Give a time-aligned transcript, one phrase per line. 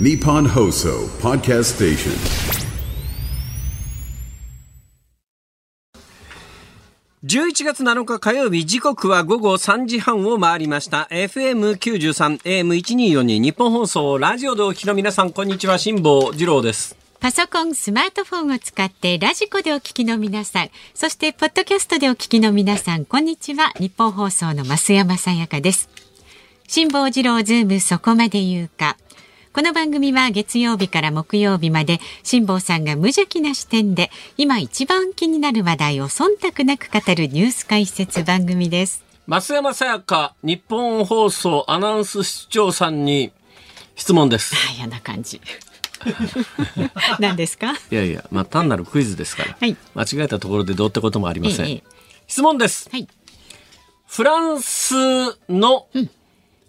[0.00, 2.12] Nippon Hoso Podcast Station.
[7.24, 23.72] 11月7日火曜日時刻は午後3時半を回りました FM93 AM1242 日本放送ラジオでお聞きの皆さんこんにちは辛坊治郎ですパソコン、スマートフォンを使ってラジコでお聞きの皆さん、そしてポッドキャストでお聞きの皆さん、こんにちは。
[23.80, 25.90] 日本放送の増山さやかです。
[26.68, 28.96] 辛坊治郎ズームそこまで言うか。
[29.58, 39.02] この番組は月曜日から木曜日まで辛坊さんが無邪気な視点で今一番気になる話題を忖度なく語るニュース解説番組です。
[39.26, 43.32] 増山さやか日本放送アナウンス室長さんに
[43.96, 45.40] 質問ですあ、嫌な感じ。
[47.18, 47.72] 何ですか？
[47.90, 51.82] いやいやまあ単なるクイズですから、はい間違えたところでどうってこともありません、ええ
[52.28, 53.08] 質問ですはい。
[54.06, 54.94] フランス
[55.48, 55.88] の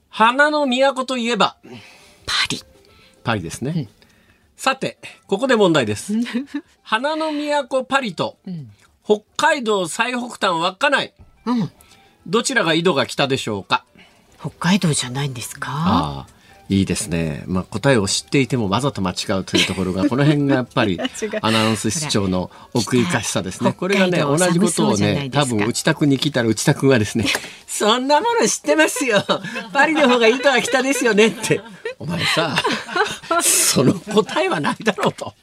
[0.10, 1.56] 花の都といえば、
[2.26, 2.64] パリ。
[3.30, 3.88] パリですね。
[4.58, 4.98] さて、
[5.28, 6.14] ここで問題です。
[6.82, 8.40] 花の都パリと、
[9.06, 11.14] 北海道最北端稚内、
[11.46, 11.72] うん。
[12.26, 13.86] どちらが緯度が北でしょうか？
[14.40, 15.70] 北海道じゃないんですか？
[15.72, 16.28] ああ、
[16.70, 17.44] いいですね。
[17.46, 21.00] まあ、答えを知っていてもわざと間違うというところが、 この辺がやっぱり
[21.44, 23.70] アナウンス室長の奥ゆかしさですね。
[23.72, 27.26] 北これがね、同じことをね、多分内田君に聞いたら内田君はですね、
[27.68, 29.24] そんなもの知ってますよ。
[29.72, 31.62] パリの方が緯度は北ですよねって。
[32.02, 32.56] お前さ、
[33.42, 35.34] その答えはないだろうと。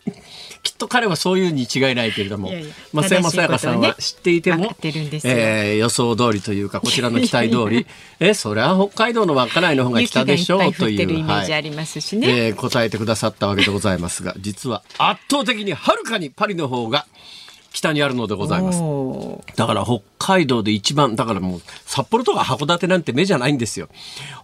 [0.63, 7.87] きっと彼はそういうに違いないけれどもいやいや、増山さやかさんは知っていてもねえー予想通りというか、こちらの期待通り、
[8.19, 11.07] え、それは北海道の稚内の方が北でしょうという。
[11.07, 12.47] るイメージはいありますしね。
[12.47, 17.07] えー答えてくださったわけでございますが、実は圧倒的にはるかにパリの方が
[17.77, 18.81] 北にあるのでございます。
[19.55, 23.89] だから北海道で一番、だからもう札幌とか函館なんて目じゃないんですよ。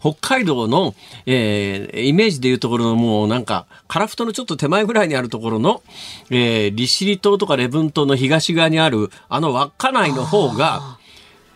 [0.01, 0.95] 北海道の、
[1.25, 5.83] えーイメージでいうところのもうなんか、樺太のちょっと手前ぐらいにあるところの、
[6.29, 10.99] えー利尻島とか礼文島の東側にあるあの稚内の方が、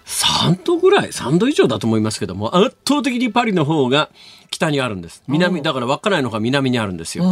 [0.07, 4.09] 3度ぐらい、3度以上だと思いますけども、圧倒的にパリの方が
[4.51, 5.23] 北にあるんです。
[5.27, 7.25] 南、だから稚内の方が南にあるんですよ。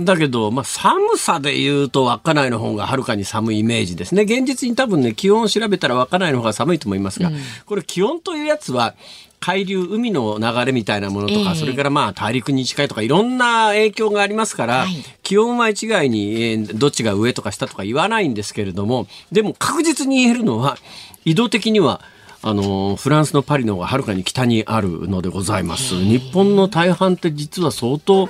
[0.00, 4.22] だけど、まあ、寒さで言うと稚内の方がはるかに寒いイメージですね。
[4.22, 7.30] 現実に多分ね、気温を調べたら稚内の方が寒いと思いますが、
[7.66, 8.94] これ気温というやつは、
[9.38, 20.78] 海流、海の流れみたいなものとか、ええそれからまあ大陸に近いとかいろんな影響がありますから、はい気温は一概に、えーどっちが上とか下とか言わないんですけれども、でも確実に言えるのは、
[21.26, 22.00] 緯度的には、
[22.42, 25.94] あのーフランスのパリの方がはるかに北にあるのでございます。
[25.96, 28.28] 日本の大半って実は相当、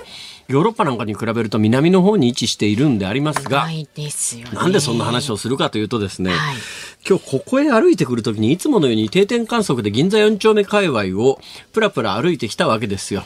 [0.48, 3.66] ヨーロッパなんかに比べると南の方に位置しているんでありますが、
[4.10, 4.52] すよね。
[4.54, 6.56] なんでそんな話をするかというとですね、はい
[7.08, 11.38] 今日ここへ歩いてくるときにいつものように定点観測で銀座4丁目界隈を
[11.72, 13.22] プラプラ歩いてきたわけですよ。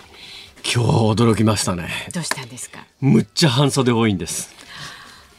[0.64, 1.88] 今日驚きましたね。
[2.12, 2.80] どうしたんですか？
[3.00, 4.54] むっちゃ半袖多いんです。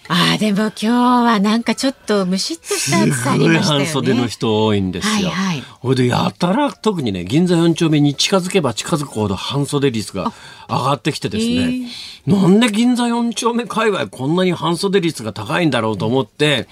[0.08, 3.86] ああ、でも今日はなんかちょっとムシッとした暑さありましたよね。
[3.86, 5.14] 半袖の人多いんですよ。
[5.14, 10.32] はいはいほいでやたら特にね銀座4丁目に近づけば近づくほど半袖率が
[10.70, 11.88] 上がってきてですね、
[12.28, 16.68] なんで銀座4丁目界隈こんなに半袖率が高いんだろうと思って、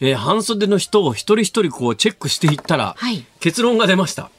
[0.00, 4.30] えー半袖の人を一人一人こうチェックしていったら、はい結論が出ました。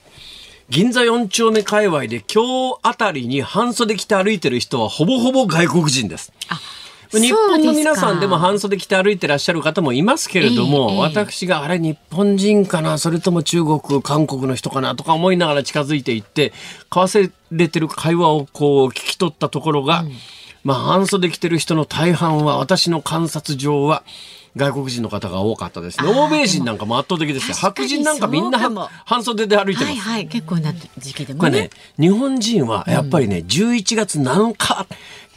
[0.70, 6.32] 銀座4丁目界隈で今日あたりに半袖着て歩いてる人はほぼほぼ外国人です。
[6.50, 6.60] あ
[7.20, 16.54] 日本の皆さんでも半袖着て歩いてらっしゃる方もいますけれども、ええ私があれ日本人かなそれとも中国韓国の人かなとか思いながら近づいていって
[16.90, 20.06] 交わせれてる会話をこう聞き取ったところが、
[20.64, 24.04] まあ半袖着てる人の大半は私の観察上は
[24.56, 26.10] 外国人の方が多かったですね。
[26.10, 27.56] 欧米人なんかも圧倒的ですよ。
[27.56, 28.60] 白人なんかみんな
[29.06, 29.86] 半袖で歩いてます。
[29.86, 31.50] はいはい、結構な時期でもね。
[31.50, 31.70] これね、
[32.00, 34.86] 日本人はやっぱりね、11月7日、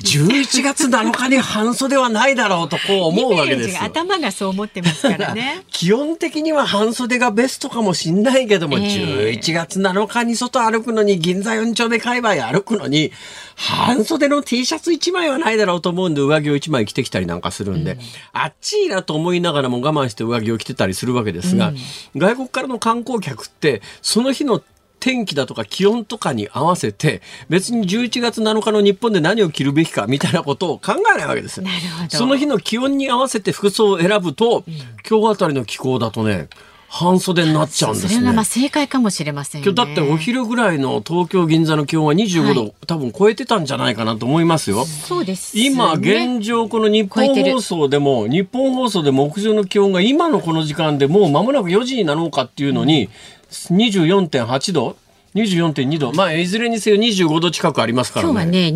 [0.00, 3.82] 11月7日に半袖はないだろうとこう思うわけですよ。。
[3.82, 13.10] 頭がそう思ってますからね 基本的には半袖がベストかもしんないけども、ええ11月7日に外歩くのに、銀座4丁目界隈歩くのに、
[13.54, 17.98] 半袖の T シャツ1枚はないだろうと思うんで、上着を1枚着てきたりなんかするんで、
[18.32, 21.72] あっちいなと思いながらも我慢して上着を着てたりするわけですが、
[22.15, 24.62] 外国からの観光客って、その日の
[25.06, 34.64] 天気だとか気温とかに合わせて別に11月7日の日本で何を着るべきかみたいなことを考えないわけですよなるほどその日の気温に合わせて服装を選ぶと、
[35.08, 36.48] 今日あたりの気候だとね
[36.88, 38.44] 半袖になっちゃうんですねそれがまあ。
[38.44, 39.72] 正解かもしれませんよね。
[39.72, 44.84] 今日だってお昼ぐらいの東京銀座の気温は25度、はい多分超えてたんじゃないかなと思いますよ。
[44.86, 45.66] そうです、ね。
[45.66, 53.09] 今現状この日本放送でも日本放送でも屋上の気温が今のこの時間でもう間もなく4時になろうかっていうのに
[53.51, 54.97] 24.8度
[55.34, 56.13] ？24.2度。
[56.13, 58.33] まあ、いずれにせよ25度近くありますからね。
[58.33, 58.69] 今日はね、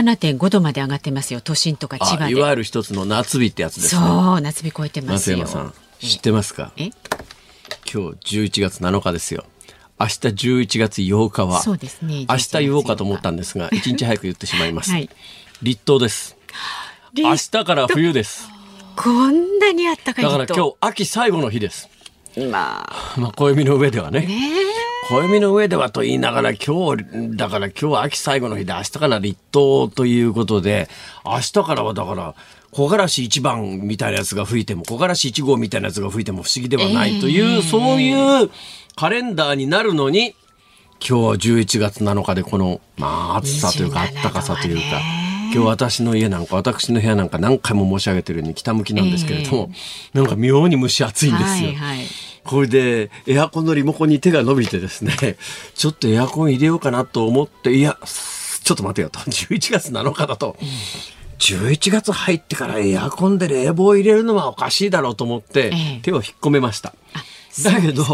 [0.00, 1.40] 27.5度まで上がってますよ。
[1.40, 2.32] 都心とか千葉で。
[2.32, 4.00] いわゆる一つの夏日ってやつですね。
[4.00, 5.38] そう、夏日超えてますよ。
[5.38, 6.72] 松山さん、知ってますか？
[6.76, 6.90] え？
[7.92, 9.44] 今日11月7日ですよ。
[10.00, 12.26] 明日11月8日は、そうですね。
[12.28, 14.90] 明日言おうかと思ったんですが、一日早く言ってしまいます。
[14.92, 15.10] はい
[15.60, 16.36] 立冬です。
[17.16, 18.48] 明日から冬です。
[18.94, 21.88] こんなにあったかいだから今日秋最後の日です。
[22.38, 22.46] 日。
[22.46, 24.20] まあ、まあ、暦の上ではね。
[24.20, 24.28] ね
[25.08, 30.88] 暦の上ではと言いながら今日、だから今日は秋最後の日で明日から立冬ということで、
[31.24, 32.34] 明日からはだから、
[32.70, 38.50] 木枯らし一番みたいなやつが吹いても、木枯らし一号みたいなやつが吹いても不思議ではないという、そういう
[38.96, 40.34] カレンダーになるのに、
[41.00, 45.00] 今日は11月7日でこの、まあ暑さというか、27暖かさというか
[45.54, 49.70] 今日私の家なんか、私の部屋なんか何回も申し上げてるように北向きなんですけれども、
[50.12, 51.68] なんか妙に蒸し暑いんですよ。
[51.68, 52.06] はいはい。
[52.48, 55.14] これでエアコンのリモコンに手が伸びてですね、
[55.76, 57.98] ちょっとエアコン入れようかなと思って、いや、
[58.64, 59.18] ちょっと待てよと。
[59.18, 60.56] 11月7日だと。
[61.38, 66.94] 11月入ってからエアコンで冷房入れるのはおかしいだろうと思ってええ手を引っ込めました。
[67.14, 67.22] そう
[67.64, 68.04] だけど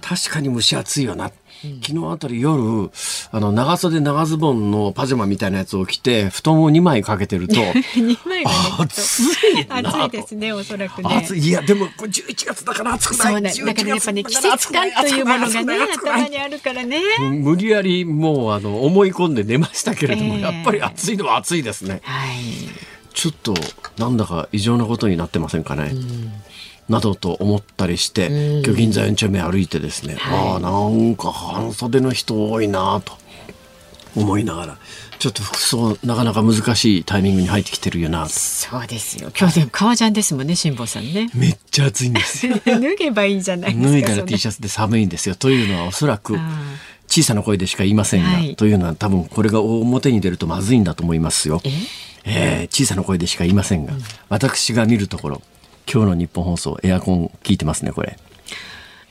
[0.00, 1.30] 確かに蒸し暑いよな。
[1.82, 2.90] 昨日あたり夜
[3.32, 7.54] あの長袖長ズボンのパジャマみたいなやつを着て布団を2枚かけてると
[7.96, 11.14] 二枚がね暑い暑いですね、おそらくね。
[11.16, 11.40] 暑い。
[11.40, 13.32] いやでもこれ11月だから暑くない。
[13.32, 17.00] そうね、だからやっぱね、季節感というものがね、頭にあるからね。
[17.18, 20.40] 無理やりもうあの思い込んで寝ましたけれども、ええ。
[20.42, 22.00] やっぱり暑いのは暑いですね。
[22.04, 22.36] はい。
[23.14, 23.54] ちょっと
[23.98, 25.92] なんだか異常なことになってませんかね、
[26.88, 33.12] などと思ったりして、今日銀座4丁目歩いてですね、ああなんか半袖の人多いなと
[34.14, 34.78] 思いながら
[35.18, 39.30] ちょっと服装なかなか難しいタイミングに入ってきてるよなとそうですよ。
[39.38, 41.28] 今日でも革ジャンですもんね、辛坊さんね。
[41.34, 43.90] めっちゃ暑いんですよ 脱げばいいじゃないですか。
[43.90, 45.34] 脱いだら T シャツで寒いんですよ。
[45.34, 46.62] というのはおそらくあ
[47.08, 51.60] 小さな声でしか言いませんが、はいというのは多分これが表に出るとまずいんだと思いますよ。
[51.64, 51.70] え？
[52.24, 53.92] えー小さな声でしか言いませんが、
[54.28, 55.42] 私が見るところ
[55.90, 58.18] 今日の日本放送エアコン効いてますねこれ。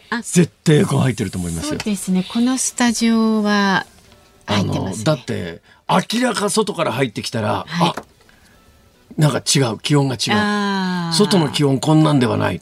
[0.10, 1.84] あ絶対エアコン入ってると思いますそうよ。
[1.84, 2.26] ですね。
[2.32, 3.86] このスタジオは
[4.46, 5.04] あの入ってます、ね。
[5.06, 8.04] だって明らか外から入ってきたら、はいあ
[9.18, 11.14] なんか違う気温が違う。
[11.14, 12.60] 外の気温こんなんではない。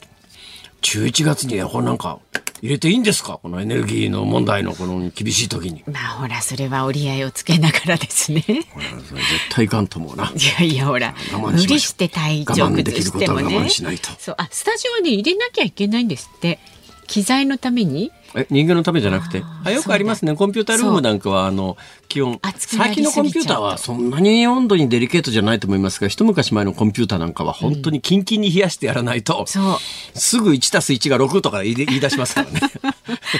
[0.84, 2.18] 11月にエアコンなんか
[2.60, 3.38] 入れていいんですか？
[3.42, 5.82] このエネルギーの問題のこの厳しい時に。
[5.86, 8.40] まあほらそれは折り合いをつけながらですね。
[8.40, 10.30] いこれ絶対いかんと思うな。
[10.58, 13.44] やいやほら我慢し無理して体調崩してもね。
[13.56, 16.58] 我慢しないとそうあスタジオはね入れなきゃいけないんですって。
[17.06, 18.10] 機材のために。
[18.34, 21.76] え人間のためじゃなくてあよくありますねコンピュータールームなんかはあの
[22.14, 22.40] 気温。
[22.58, 29.74] 最近のコンピューターはそんなに温度にデリケートじゃないと思いますが一昔前のコンピューターなんかは本当にキンキンに冷やしてやらないと、そ
[30.14, 30.18] う。
[30.18, 32.60] すぐ1たす1が6とか言い言い出しますからね。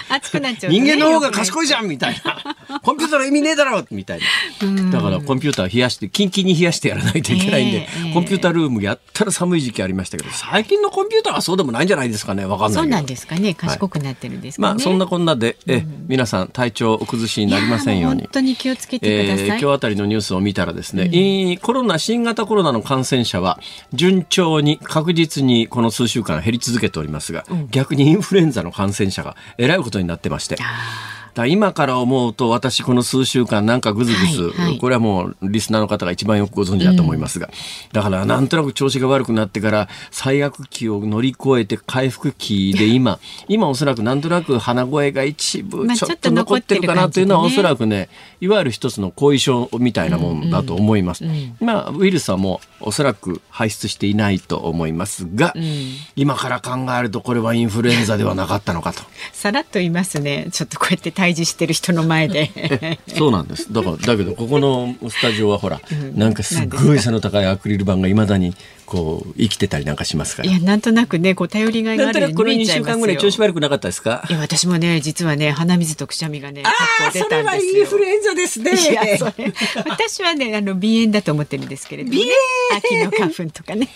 [0.08, 1.64] 熱くなっちゃうとね、人間の方が賢い。
[1.64, 2.56] いじゃんみたいな。
[2.80, 4.20] コンピューターの意味ねえだろみたい
[4.60, 4.90] な。
[4.90, 8.14] だからコンピューター冷やしてキンキンに冷やしてやらないといけないんで、ええええ。
[8.14, 12.44] コンピュータールームやったら寒い時期ありましたけど最近のコンピューターはそうでもないんじゃないですかね。
[12.44, 13.54] わかんないそうなんですかね。
[13.54, 14.74] 賢くなってるんですかね。
[14.74, 18.22] まあそんなこんなで、え皆さん体調お崩しになりませんように。
[18.22, 18.30] 本。
[18.32, 19.46] 当に気をつけてください。
[19.46, 23.60] えー今日あたりのニュースを見たらですね、えーコロナ新型コロナの感染者は
[23.92, 30.56] 順調に確実にこの数週間減り続けておりますが、逆にインフルエンザの感染者がえらいことになってまして。
[31.34, 37.48] だ今から思うと私この数週間なんかぐずぐず、はいはいこれはもうリスナーの方が一番よくご存知だと思いますが、
[37.92, 48.08] だからなんとなく調子が悪くなってから最悪期を乗り越えて回復期で今 今おそらくなんとなく鼻声が一部まあちょっと残ってるかなというのはおそらくね
[48.40, 51.24] いわゆる一つの後遺症みたいなもんだと思います。
[51.60, 55.54] まあウイルスはもうおそらく排出していないと思いますが、
[56.16, 59.02] 今から考えるとこれはインフルエンザではなかったのかと。
[59.32, 60.48] さらっと言いますね。
[60.52, 62.50] ちょっとこうやって対峙してる人の前で。
[63.08, 63.72] そうなんです。
[63.72, 65.80] だから、だけど、ここのスタジオはほら、
[66.14, 68.54] なんかすっごい背の高いアクリル板がいまだに、
[68.86, 70.50] こう、生きてたりなんかしますから。
[70.50, 72.94] いやなんとなくねこう頼りがいがあるように見2週えちゃいますよ。
[72.96, 74.26] 間ぐらい調子悪くなかったですか？
[74.28, 76.62] いや私もね実はね鼻水とくしゃみがね
[77.12, 78.04] 結構出たんですよ。
[78.04, 79.52] エンザですね
[79.86, 82.24] 私はねあの鼻炎だと思ってるんですけれども、ね、
[82.76, 83.88] 秋の花粉とかね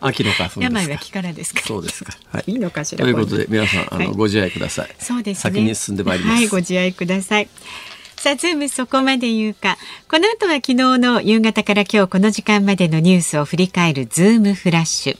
[0.00, 0.60] 秋の花粉。
[0.60, 1.60] 病は気からですか？
[1.60, 2.12] らそうですか。
[2.30, 4.94] はいいいのかしらということで、皆さん、あの、はいご自愛ください。
[4.98, 5.40] そうですね。
[5.54, 6.36] 先に進んでまいります。
[6.36, 7.48] はい、ご自愛ください。
[8.26, 9.78] さあ、ズームそこまで言うか。
[10.10, 15.18] この後は昨日の夕方から今日この時間までのニュースを振り返るズームフラッシュ。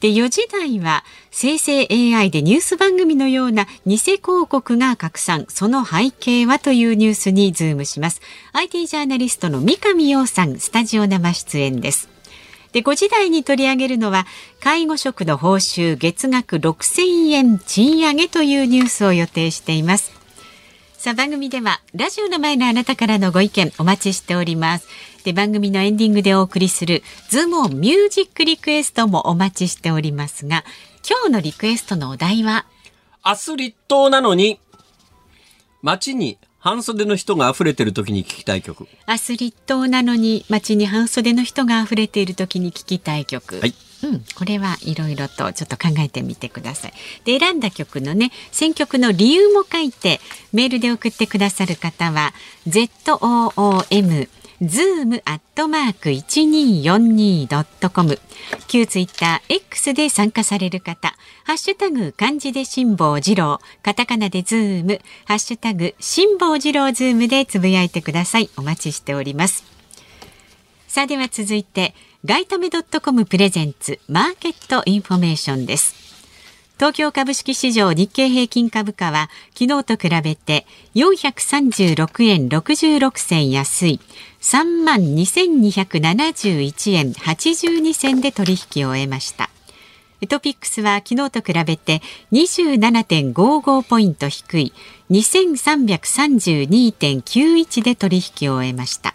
[0.00, 5.46] で、4時台は生成 AI でニュース番組のような偽広告が拡散。
[5.48, 8.20] その背景はというニュースにズームします。
[8.54, 12.08] IT ジャーナリストの三上洋さん、スタジオ生出演です。
[12.72, 14.26] で、5時台に取り上げるのは、
[14.58, 20.17] 介護職の報酬月額6000円賃上げというニュースを予定しています。
[20.98, 24.88] さあ番組ではラジオの前のあなたからのご意見お待ちしております。
[25.22, 30.64] で番組のエンディングでお送りするズームオンミュージックリクエストもお待ちしておりますが
[31.08, 32.66] 今日のリクエストのお題は？
[33.24, 34.58] 明日立冬なのに
[35.82, 38.88] 街に半袖の人が溢れてる時に聞きたい曲。
[39.06, 46.92] 明日立冬なのに街に半袖の人が溢れている時に聞きたい曲、はいうん、これはいろいろとちょっと考えてみてください。
[47.24, 50.20] で選んだ曲のね選曲の理由も書いて
[50.52, 52.32] メールで送ってくださる方は
[52.68, 54.28] ZOOM
[54.60, 58.18] ズームアットマーク 1242.com
[58.66, 61.14] 旧ツイッター X で参加される方、
[61.44, 68.50] ハッシュタグ漢字で辛坊治郎、カタカナでズーム、ハッシュタグ辛坊治郎ズームでつぶやいてください。
[68.56, 69.62] お待ちしております。
[70.88, 75.94] さあでは続いて、ガイタメドットコムプレゼンツマーケットインフォメーションです。
[76.76, 84.00] 東京株式市場日経平均株価は昨日と比べて436円66銭安い
[84.40, 89.48] 3万2271円82銭で取引を終えました。
[90.28, 94.72] トピックスは昨日と比べて27.55ポイント低い
[95.12, 99.14] 2332.91で取引を終えました。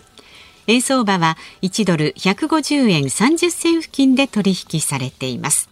[0.67, 5.69] 円相場は1ドル150円30銭付近で取引されています。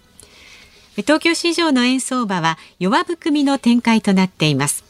[0.98, 4.84] 東京市場の円相場は弱含みの展開となっています。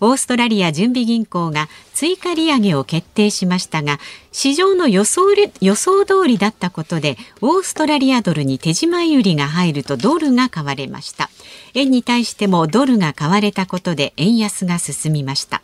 [0.00, 3.98] オーストラリア準備銀行が追加利上げを決定しましたが
[4.30, 5.22] 市場の予想
[5.60, 11.30] 予想通りだったことでオーストラリアドルに手締まい売りが入るとドルが買われました。
[11.74, 15.62] 円に対してもドルが買われたことで円安が進みました。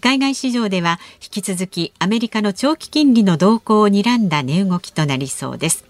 [0.00, 5.84] 海外市場では引き続きアメリカの長期金利の動向を睨んだ値動きとなりそうです。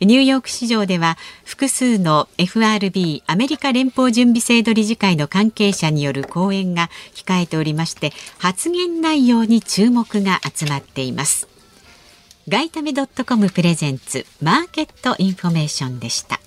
[0.00, 11.48] ニューヨーク市場では複数の FRB アメリカ連邦準備制度理事会の関係者による講演が控えておりまして発言内容に注目が集まっています。
[12.48, 16.40] ガイタメドットコムプレゼンツマーケットインフォメーションでした。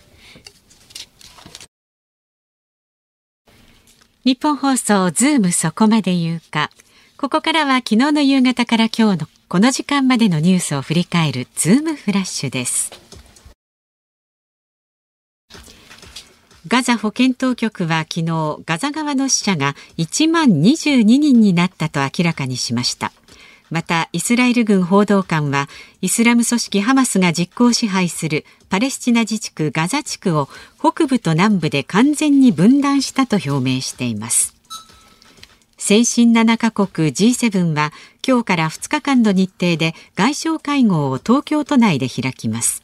[4.24, 6.70] ニッポン放送ズームそこまで言うか。
[7.18, 12.92] ここからは昨日の夕方から今日のこの時間までのニュースを振り返るズームフラッシュです。
[16.68, 23.12] ガザ保健当局は昨日ガザ側の死者が1万22人になったと明らかにしました。
[23.72, 25.70] またイスラエル軍報道官は
[26.02, 34.54] イスラム組織ハマスが実効支配するパレスチナ自治区ガザ地区を北部と南部で完全に分断したと表明しています。
[35.78, 37.92] 先進7カ国 G7 は
[38.28, 42.84] 今日から2日間の日程で外相会合を東京都内で開きます。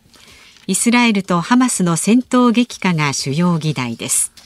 [0.67, 4.36] イスラエルとハマスの戦闘激化が主要議題です。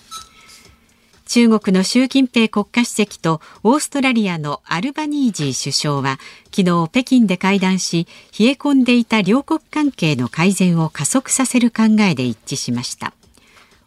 [1.33, 6.19] 中国の習近平国家主席とオーストラリアのアルバニージー首相は
[6.53, 8.05] 昨日北京で会談し
[8.37, 13.13] 冷え込んでいた両国関係の改善を加速させる考えで一致しました。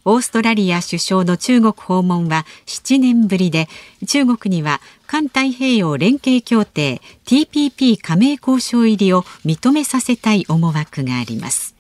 [0.07, 3.69] オーストラリア首相の中国訪問は7年ぶりで
[4.07, 11.74] 中国には環太平洋連携協定 TPP 加盟交渉入りを認めさせたい思惑があります。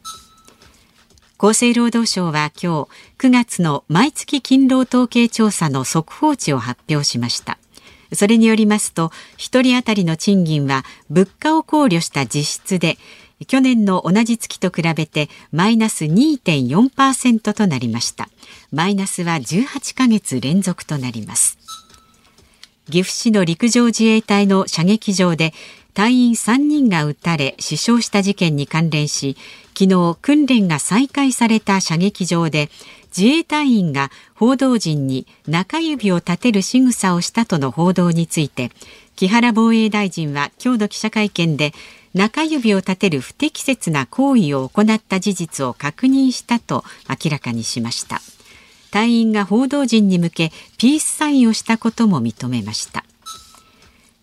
[1.45, 7.59] 厚生労働省は今日9月の毎月勤労統計調査の速報値を発表しました。
[8.15, 12.97] それによりますと1人当たりの賃金は物価を考慮した実質で
[13.47, 18.31] 去年の同じ月と比べてマイナス2.4%となりました。
[18.73, 21.59] マイナスは18ヶ月連続となります。
[22.87, 25.53] 岐阜市の陸上自衛隊の射撃場で
[25.93, 29.37] 隊員3人が撃たれ死傷した事件に関連し
[29.77, 32.71] 昨日訓練が再開された射撃場で
[33.17, 38.71] 自衛隊員が報道陣に中指を立てる仕草をしたとの報道について
[39.17, 41.73] 木原防衛大臣は今日の記者会見で
[42.15, 48.21] 中指を立てる不適切な行為を行った事実を確認したと明らかにしました。
[48.93, 53.05] 隊員が報道陣に向けピースサインをしたことも認めました。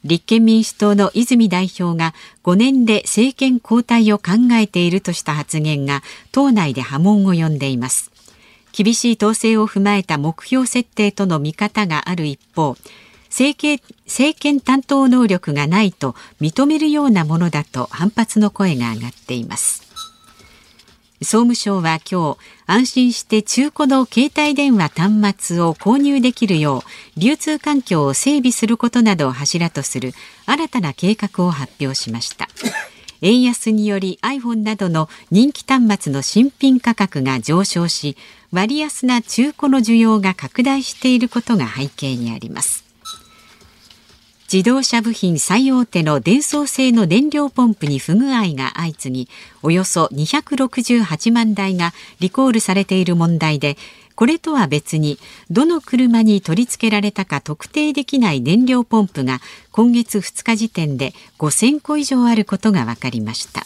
[0.04, 8.12] 立憲民主党の泉代表が5年で政権交代を考えているとした発言が党内で波紋を呼んでいます。
[8.72, 12.78] 厳しい統制を踏まえた目標設定との見方がある一方
[13.30, 20.11] 政権政権担当能力がないと認めるようなものだと反発の声が上がっています。
[21.24, 26.84] 総務省は今日安心して中古の携帯電話端末を購入できるよ
[27.16, 30.14] う流通環境を整備することなどを柱とする
[30.48, 32.50] 新たな計画を発表しました。
[33.22, 38.18] 円安により iPhone などの人気端末の新品価格が上昇し
[38.52, 42.91] 割安な中古の需要が拡大していることが背景にあります
[44.52, 49.30] 自動車部品最大手の電装製の燃料ポンプに不具合が相次ぎ
[49.64, 53.78] およそ268万台がリコールされている問題で
[54.14, 55.18] これとは別に
[55.50, 59.40] どの車に取り付けられたか特定できない燃料ポンプが
[59.72, 63.66] 今月2日時点で5000個以上あることが分かりました。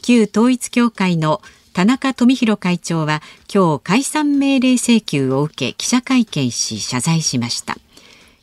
[0.00, 1.42] 旧統一協会の
[1.74, 3.20] 田中富弘会長は
[3.52, 7.76] 今日解散命令請求を受け記者会見し謝罪しました。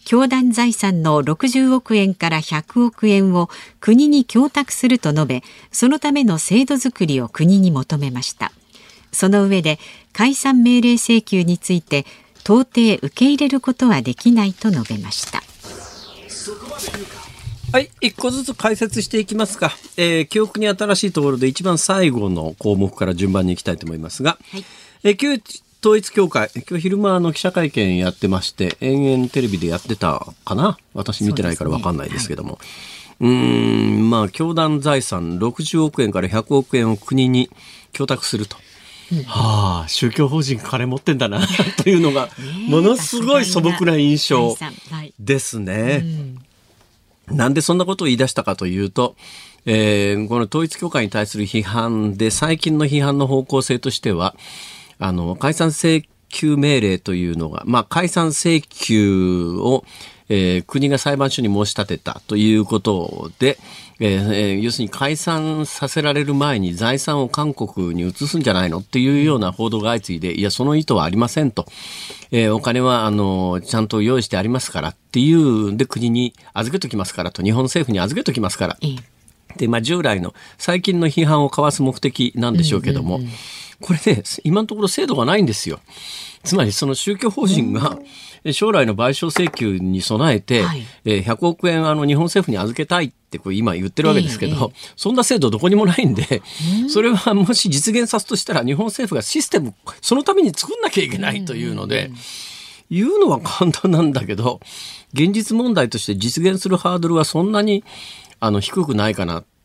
[0.08, 3.50] 教団財産の60億円から100億円を
[3.82, 8.54] 国に供託すると述べそのための制度づくりを国に求めました。
[9.12, 9.80] その上で
[10.14, 12.06] 解散命令請求について
[12.46, 15.44] 到底受け入れることはできないと述べました。
[17.74, 19.74] はい、一個ずつ解説していきますか。
[19.98, 24.64] えー、記憶に新しいところで一番最後の項目から順番にいきたいと思いますが、はい、
[25.04, 25.42] えー、旧
[25.88, 30.78] 統一協会、今日昼間の記者会見やってまして、延々テレビでやってたかな？
[30.94, 32.60] 私見てないからわかんないですけども。
[33.22, 33.30] う、ね。
[33.30, 33.46] はい、
[34.02, 37.50] ん、まあ、教団財産60億円から100億円を国に
[37.94, 38.58] 供託すると。
[39.28, 41.48] はあ、宗教法人金持ってんだな
[41.82, 42.28] というのが、
[42.68, 44.58] ものすごい素朴な印象
[45.18, 46.04] ですね。
[47.28, 49.16] なんでそんなことを言い出したかというと、
[49.66, 54.36] えー、この統一教会に対する批判で、最近の批判の方向性としては、
[55.00, 59.86] あの、解散請求命令というのが、まあ、解散請求を、
[60.30, 63.58] えー、国が裁判所に申し立てたということで、
[64.00, 71.66] えー、要するに解散させられる前に財産を韓国に移すんじゃないのっていうような報道が相次いで、いや、その意図はありませんと。
[72.32, 78.78] えー、お金は、あの、ちゃんと用意してありますからっていうんで国に預けときますからと、日本政府に預けときますから。
[79.56, 83.22] で、まあ、従来の最近の批判をかわす目的なんでしょうけども、
[83.82, 85.80] これね、今のところ制度がないんですよ。
[86.44, 88.00] つまりその宗教法人が、
[88.52, 96.42] 将来の賠償請求に備えて、はい、えー、100億円あの日本政府に預けたいってこう今言ってるわけですけど、えー、そんな制度どこにもないんで、
[96.90, 102.12] それはもし実現さすとしたら日本政府がシステムそのために作んなきゃいけないというので、
[102.90, 104.62] 言うのは簡単なんだけど
[105.14, 107.84] 現実問題として実現するハードルはそんなに
[108.40, 109.57] あの低くないかなって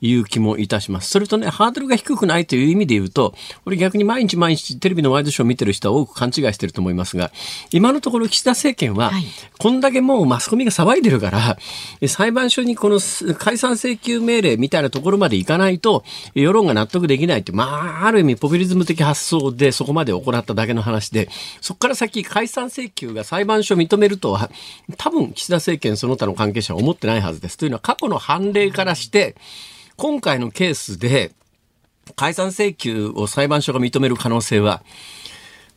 [0.00, 1.10] いう気もいたします。
[1.10, 7.30] それとね、ハードルが低くないという意味で言うと、これ逆に毎日毎日テレビのワイドショーを見てる人は多く勘違いしてると思いますが、
[7.70, 9.12] 今のところ岸田政権は、
[9.58, 11.58] こんだけもうマスコミが騒いでるから、
[12.08, 12.98] 裁判所にこの
[13.38, 21.28] 解散請求命令みたいなところまでいかないと、世論が納得できないって、まあ、ある意味ポピュリズム的発想でそこまで行っただけの話で、
[21.60, 24.50] そこから先解散請求が裁判所を認めるとは、
[24.96, 27.56] 多分岸田政権その他の関係者は思ってないはずです。
[27.56, 29.36] というのは過去の判例からして、
[29.96, 31.32] 今回のケースで
[32.16, 34.82] 解散請求を裁判所が認める可能性は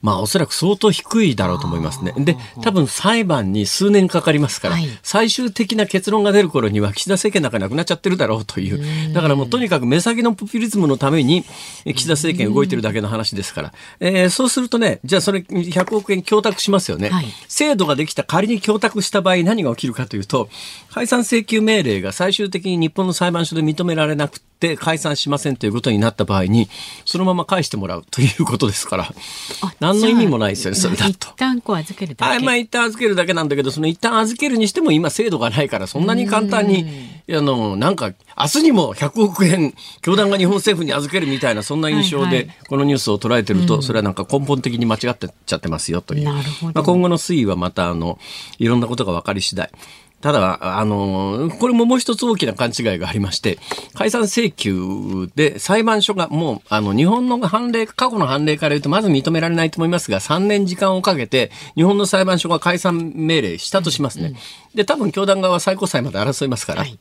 [0.01, 2.13] まあおそらく相当低いだろうと思いますね。
[2.17, 9.13] で、多分裁判に数年かかりますから、はい、最終的な結論が出る頃には岸田政権なんかなくなっちゃってるだろうという。
[9.13, 11.43] だからもうとにかく目先のポピュリズムのために
[11.85, 13.73] 岸田政権動いてるだけの話ですから。
[13.99, 17.09] えー、そうするとね、じゃあそれ100億円供託しますよね。
[17.09, 20.49] はい、制度ができた仮に供託した場合何が起きるかというと、
[20.91, 26.69] 解散請求命令が最終的に日本の裁判所で認められなくて解散しませんということになった場合に、
[27.05, 29.13] そのまま返してもらうということですから。
[29.79, 31.11] 何の意味もないですよね、それだと。
[31.11, 32.43] 一旦こう預けるだけ。
[32.43, 36.85] まあ一旦預けるだけなんだけど、その一旦預けるにしても今制度がないから、そんなに簡単に、
[37.29, 46.25] あの、なんか、明日にも100億円、教団が日本政府に預けるみたいな、そんな印象で、このニュースを捉えてると、それはなんか根本的に間違ってちゃってますよという。
[46.25, 46.41] ま
[46.73, 48.17] あ今後の推移はまた、あの、
[48.59, 49.69] いろんなことが分かり次第。
[50.21, 53.59] ただ、あの、これももう一つ大きな勘違いがありまして、
[53.93, 64.33] 解散請求で裁判所がもう、あの、日本の判例、過去の判例から言うとまず認められないと思いますが、3年時間をかけて、日本の裁判所が解散命令したとしますね。
[64.73, 66.99] で、多分教団側は最高裁まで争いますから、はい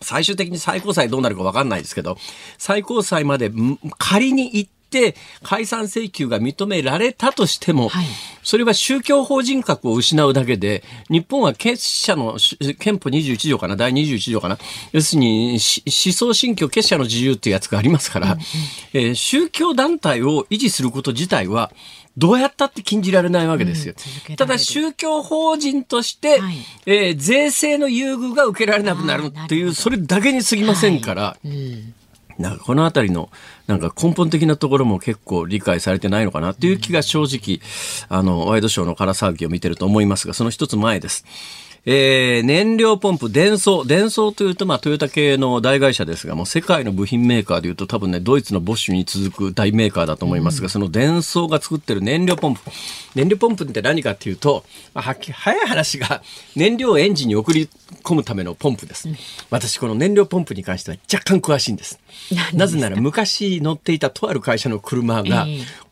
[0.00, 2.16] 最終的に最高裁どうなるか分かんないですけど、
[2.56, 3.50] 最高裁まで
[3.98, 8.06] 仮に行っって解散請求が認められたとしても、はい、
[8.42, 12.38] それは宗教法人格を失うだけで、日本は結社の
[12.78, 14.58] 憲法21条かな、第21条かな、
[14.92, 18.40] 要するに思想信教結社の自由っていうやつがありますから、うんうん、
[18.94, 21.70] えー、宗教団体を維持すること自体は、
[22.16, 23.94] どうやったって禁じられないわけですよ。
[24.30, 31.48] うん、ただ宗教法人として、はい、えー、税制の優遇が受けられなくなるっていう、それだけに過ぎませんから、はい。
[31.48, 31.94] うん
[32.38, 33.30] なんかこの辺りの
[33.66, 37.60] なんか根本的なところも結構理解されてないのかなっていう気が正直、
[38.08, 41.24] あの、ワイドショーのから騒ぎを見てると思いますが、その一つ前です。
[41.86, 43.84] えー、燃料ポンプ、電装。
[43.84, 52.60] 電装というと、まあ、トヨタ系の大会社ですが、もう世界の部品メーカーでいうと多分ね、ドイツのボッシュに続く大メーカーだと思いますが、うん、その電装が作ってる燃料ポンプ。
[53.14, 54.64] 燃料ポンプって何かっていうと、
[54.94, 56.22] まあ、はっき早い話が
[56.56, 57.68] 燃料をエンジンに送り
[58.02, 59.08] 込むためのポンプです。
[59.08, 59.16] うん、
[59.50, 61.98] 私、この燃料ポンプに関しては若干詳しいんです。
[62.52, 65.46] なぜなら昔乗っていたとある会社の車が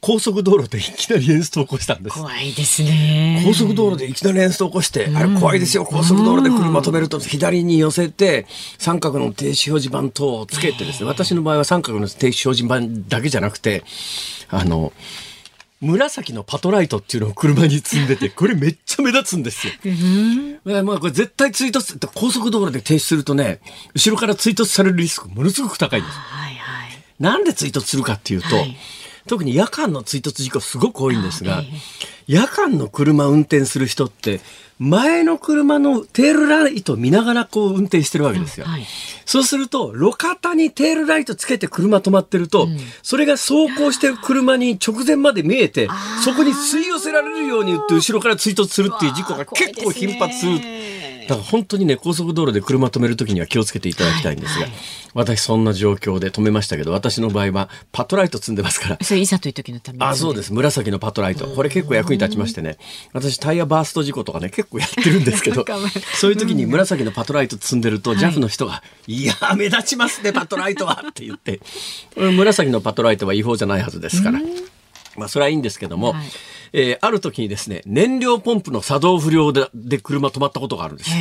[0.06, 2.16] 高速道路でいきなりエンストを起こしたんです。
[2.16, 3.42] 怖いですね。
[3.44, 5.84] 高速道路でいきなりエンストを起こして、あれ怖いですよ。
[5.84, 8.46] 高速道路で車止めると左に寄せて
[8.78, 13.82] 三角の停止表示板等をつけてですね、私の場合は三角の停止表示板だけじゃなくて、
[14.48, 14.92] あの、
[15.80, 19.72] 紫のパトライトっていうのを車に積んでて、 これめっちゃ目立つんですよ。
[20.62, 23.58] まあこれ絶対追突、高速道路で停止するとね、
[23.92, 26.16] 後ろから追突されるリスクものすごく高いんです。
[26.16, 28.76] はいはい、なんで追突するかっていうと、はい、
[29.26, 31.62] 特に夜間の追突事故すごく多いんですが、
[32.26, 34.40] 夜間の車運転する人って
[34.78, 38.66] 前の車のテールライト見ながらこう運転してるわけですよ。
[38.66, 38.86] はい、
[39.24, 45.88] そうすると、路肩にテールライトつけて車止まってると、うん、それが走行してる車に直前まで見えて、
[46.22, 50.60] そこに吸い寄せられるように言って後ろから追突するっていう事故が結構頻発する。
[51.28, 54.80] だから本当にね、高速道路で車止めるときには気をつけていただきたいんですが、はいはい、
[55.14, 58.98] 私そんな状況で止めましたけど、私の場合はパトライト積んでますから。
[59.02, 60.52] それいざという時のためあ、そうです。
[60.52, 61.46] 紫のパトライト。
[61.46, 62.78] これ結構役に立ちましてね。
[63.12, 65.64] 私タイヤバースト事故とかね、結構やってるんですけど、
[66.14, 71.60] そういう時に紫のパトライト積んでると、JAF の人が、いや目立ちますね、パトライトはって言って、
[72.16, 74.40] 紫のパトライトは違法じゃないはずですから。
[75.16, 76.26] まあ、それはいいんですけども、はい
[76.72, 81.16] えー、ある時にですね、燃料ポンプの作動不良でで車止まったことがあるんですよ。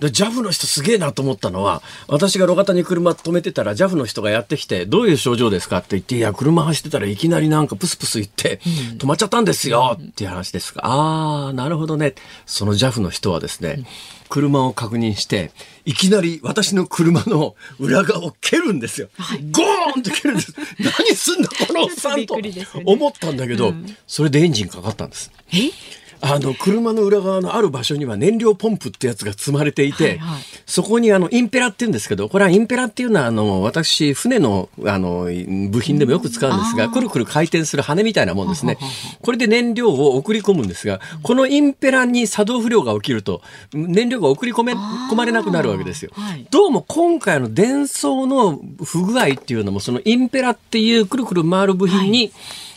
[0.00, 8.60] で、JAF の人すげえなと思ったのは、私が路肩に車止めてたら JAF の人がやってきて、どういう症状ですかって言って、いや、車走ってたらいきなりなんかプスプス言って、
[8.98, 12.14] 止まっちゃったんですよっていう話ですが、あー、なるほどね。
[12.46, 13.84] その JAF の人はですね、
[14.28, 15.50] 車を確認して、
[15.84, 19.08] いきなり私の車の裏側を蹴るんですよ。
[19.18, 20.54] はい、ゴーンって蹴るんです。
[20.98, 22.38] 何すんだこのおっさんと
[22.84, 25.30] 思ったんだけど、うん、それでエンジンかかったんです。
[25.52, 25.70] え？
[26.20, 35.24] あの車の裏側のある場所には燃料ポンプってやつが積まれていて、はいはい、そこにあのインペラって言うんですけどこれはインペラっていうのはあの私船のあの
[35.70, 38.78] 部品でもよく使うんですが、くるくる回転する羽みたいなもんですね。
[39.22, 52.32] これで燃料を送り込むんですがこのインペラに作動不良が起きると燃料が送り込め込まれなくなるわけですよ、はい、どうも今回の電装の不具合っていうのもそのインペラっていうくるくる回る部品に、はい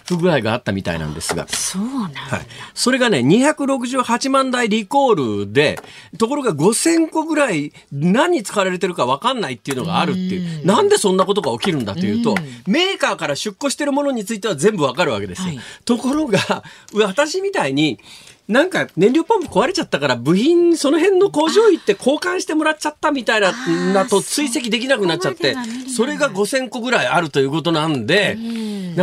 [0.06, 1.48] 不具合があったみたいなんですが。
[1.48, 2.42] そうなんはい。
[2.74, 5.80] それがね、268万台リコールで、
[6.18, 10.66] ところが5000個ぐらい何に使われてるか分かんないっていうのがあるっていう。
[10.66, 12.36] なんでそんなことが起きるんだというと、
[12.68, 15.48] メーカーから出庫してるものについては全部分かるわけですよ。
[15.50, 18.00] はい、ところが、私みたいに、
[18.48, 23.54] なんか燃料ポンプ壊れちゃったから部品その辺の工場行って交換してもらっちゃったみたいな
[23.94, 25.56] なと追跡できなくなっちゃって
[25.96, 28.38] それが5000個ぐらいあるということなんで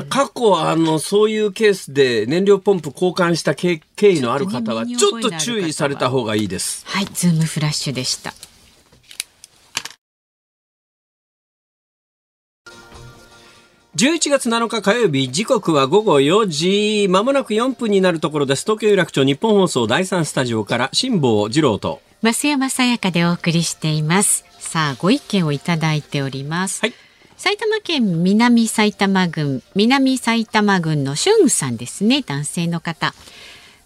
[0.09, 6.85] 過去あのそういうケースで燃料ポンプ交換した経緯のある方はちょっと注意された方がいいです。
[6.87, 8.35] はいズームフラッシュでした。
[13.99, 18.63] 11月7日火曜日、時刻は午後4時、まもなく4分になるところです。
[18.63, 24.45] 東京有楽町日本放送第3スタジオから辛坊治郎と増山さやかでお送りしています。
[24.61, 26.81] さあ、ご意見をいただいております。
[26.81, 26.95] はい。
[27.37, 33.15] 埼玉県南埼玉郡、南埼玉郡のしゅんさんですね、男性の方。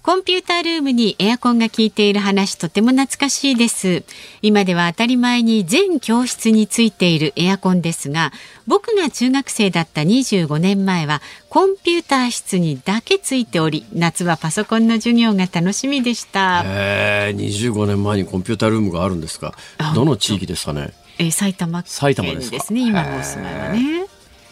[0.02, 4.02] コンピュータールームにエアコンが効いている話とても懐かしいです。
[4.42, 8.32] 今では当たり前に全教室についているエアコンですが、
[8.66, 16.62] 僕が中学生だった25年前はコンピューター室にだけついており、夏はパソコンの授業が楽しみでした。
[16.66, 19.54] へえ、25年前にコンピュータールームがあるんですか？
[19.94, 20.92] どの地域ですかね？
[21.18, 22.80] えー、埼玉県ですね。
[22.80, 24.06] 今のお住まいはね。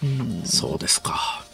[0.05, 1.45] うん、そうですか。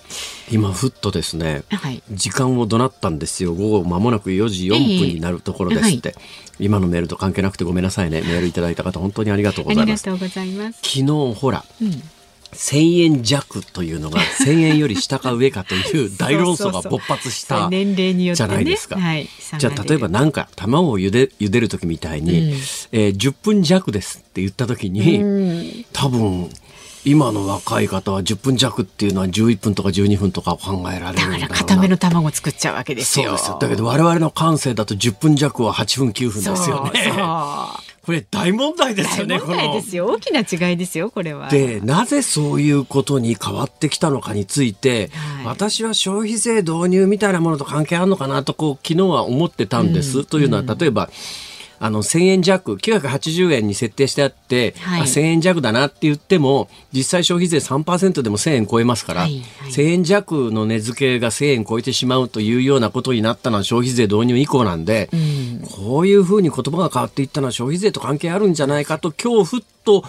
[0.51, 3.55] 今ふっとですね、はい、時間をどなったんですよ。
[3.55, 5.89] 午後まもなく4時4分になるところです。
[5.89, 6.25] って、えーはい、
[6.61, 8.21] 今のメールと関係なくてごめんなさいね。
[8.23, 10.03] メールいただいた方本当にありがとうございます。
[10.03, 10.19] 昨
[10.83, 12.03] 日ほら、うん。
[12.53, 18.99] 1000円弱というのが 1000円より下か上かという大論争が勃発したじゃないですか。
[19.59, 22.49] じゃあ例えばなんか卵を茹で茹でる時みたいに、うん、
[22.93, 26.51] えー、10分弱ですって言った時に、うん、多分
[27.07, 33.27] 今の若い方は10分弱っていうのは11分とか12分とか考えられるだから固めの卵作っちゃうわけですよ。
[33.27, 33.59] そうですよ。
[33.61, 37.13] だけど我々の感性だと10分弱は8分9分ですよね。
[38.07, 39.39] これ大問題ですよね。
[39.39, 40.07] 大問題ですよ。
[40.07, 41.49] 大きな違いですよ、これは。
[41.49, 50.19] で、なぜそういうことに変わってきたのかについて、はい、私は消費税導入みたいなものと関係あるのかなと、こう、昨日は思ってたんです。
[50.19, 51.11] うん、というのは、例えば、
[51.79, 55.01] あの1000円弱980円に設定してあって、はい。
[55.03, 59.71] あ1000円弱だなって言っても実際消費税3%でも1000円超えますから、はいはい。
[59.71, 65.11] 1000円弱の値付けが1000円超えてしまうというようなことになったのは消費税導入以降なんで、
[65.71, 70.05] こういうふうに言葉が変わっていったのは消費税と関係あるんじゃないかと今日ふっと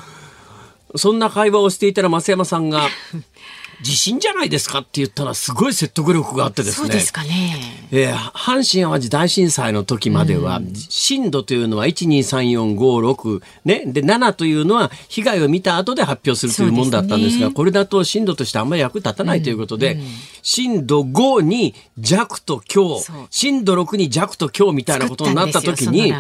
[0.95, 2.87] そんな会話をしていたら増山さんが
[3.81, 6.87] 地震じゃないですかって言ったのはすごい説得力があってですね。
[6.87, 7.55] そうですかね。
[7.91, 8.15] えー
[8.47, 13.83] 阪神・淡路大震災の時までは、震度というのは12345ね。
[13.85, 17.53] で7というのは被害を見た後で発表するというものだったんですがね。
[17.53, 19.99] これだと震度としてあんまり役立たないということで、
[20.41, 26.13] 震度5に弱と強震度6に弱と強みたいなことになった時に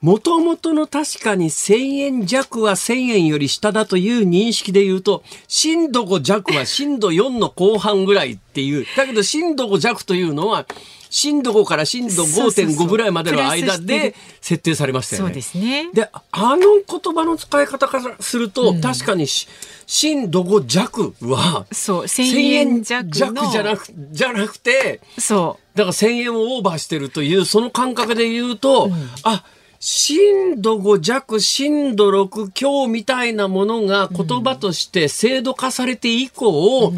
[0.00, 8.86] もともとの確かに1000円弱は1000円より下だという認識で言うと、震度5弱は震度4の後半ぐらいっていう。
[8.96, 10.66] だけど震度5弱というのは、
[11.10, 15.28] 震度5から震度そうそうそう5.5ぐらいまでの間でる設定されましたよね。
[15.28, 15.90] そうですね。
[15.92, 19.48] で、あの言葉の使い方からすると、確かにし
[19.86, 28.90] 震度5弱は、そう1000 1000円円弱じゃなく、じゃなくて、そだから1000円をオーバーしてるという、その感覚で言うと、
[29.22, 29.44] あ、
[29.80, 36.92] 震度5弱、震度6強みたいなものが言葉として制度化されて以降、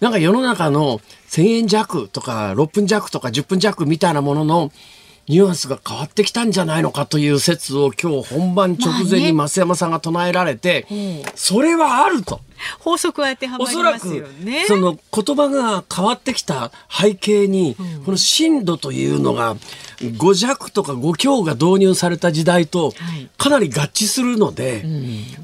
[0.00, 4.72] なんか世の中の1000円弱とか6分弱とか10分弱みたいなものの
[5.26, 10.86] ニュアンスが変わってきたんじゃないのかという説を今日本番直前に増山さんが唱えられて、
[11.34, 12.40] それはあると。
[12.54, 14.64] う法則は当てはまりますよくね。
[14.66, 19.56] その言葉が変わってきた背景に、この震度というのが
[19.98, 23.28] 5弱とか5強が導入された時代とはい。
[23.36, 24.84] かなり合致するので、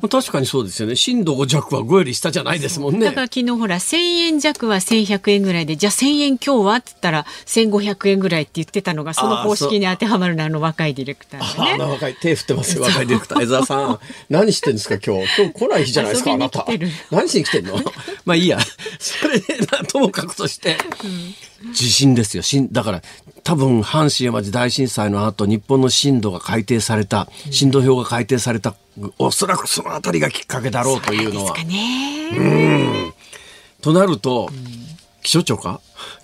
[0.01, 0.97] まあ確かにそうですよね。
[0.97, 3.07] 震度5弱は5より下じゃないですもんね。
[3.07, 3.27] だから。
[3.27, 11.77] 昨日ほら1000円弱は1100円ぐらいでじゃあ1000円強はって言ったら1500円ぐらいって言ってたのがその方式に当てはまるのあの若いディレクターがね。
[11.83, 12.15] ああ若い。
[12.15, 13.43] 手振ってますよ 若いディレクター。
[13.43, 13.99] 江澤さん。
[14.31, 15.29] 何してんですか今日。
[15.39, 16.67] 今日来ない日じゃないですかあなた
[17.11, 17.77] 何しに来てんの？
[18.25, 18.59] まあいいや。
[18.99, 20.77] それでなともかくとして、
[21.75, 22.43] 地震ですよ。
[22.43, 23.03] 震だから
[23.43, 28.75] 多分阪神・淡路大震災の後日本の震度が改定された震度表が改定された
[29.19, 31.55] おそらくそのあたりがきっかけだろうというのは。
[31.55, 33.13] ですかね。
[33.81, 34.51] となると、
[35.23, 35.81] 気象庁か？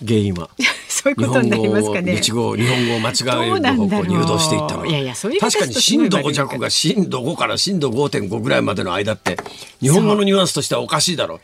[0.07, 0.51] 原因は。
[1.03, 2.17] そういうことになりますかね。
[2.17, 4.87] 日本語を日本語を間違える方向に誘導していったのは。
[4.87, 9.37] いやいやそういう確かに震度5弱が震度5から震度5.5ぐらいまでの間って
[9.81, 11.41] 日本語のニュアンスとしてはおかしいだろう。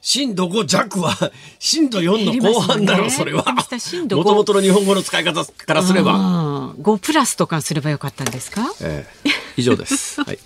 [0.00, 1.16] 震度5弱は
[1.58, 4.06] 震度4の後半だろう、それは減りますよね。
[4.06, 8.62] 震度5もともとの日本語の使い方からすれば、うん5プラスとかすればよかったんですか？
[8.80, 9.30] ええ。
[9.56, 10.38] 以上です、はい、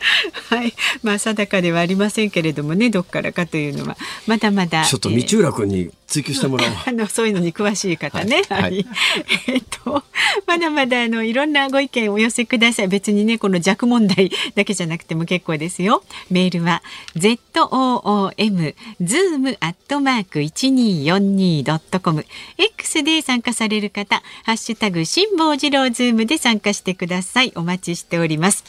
[0.50, 0.74] はい。
[1.02, 4.84] まあ定かではありませんけれどもね、どっからかというのはまだまだ。
[4.84, 8.42] ちょっとえー道浦君に追求してもらおう、 あのそういうのに詳しい方ね。
[8.48, 8.86] はいはい。
[9.48, 10.02] えっと
[10.46, 12.88] まだまだあのいろんなご意見をお寄せください。
[12.88, 16.04] 別にねこの弱問題だけじゃなくても結構ですよ。
[16.30, 16.82] メールは
[17.16, 22.24] z o o m zoom アットマーク一二四二ドットコム
[22.58, 27.52] X で参加される方ハッシュタグ辛坊治郎ズームで参加してください。
[27.56, 28.64] お待ちしております。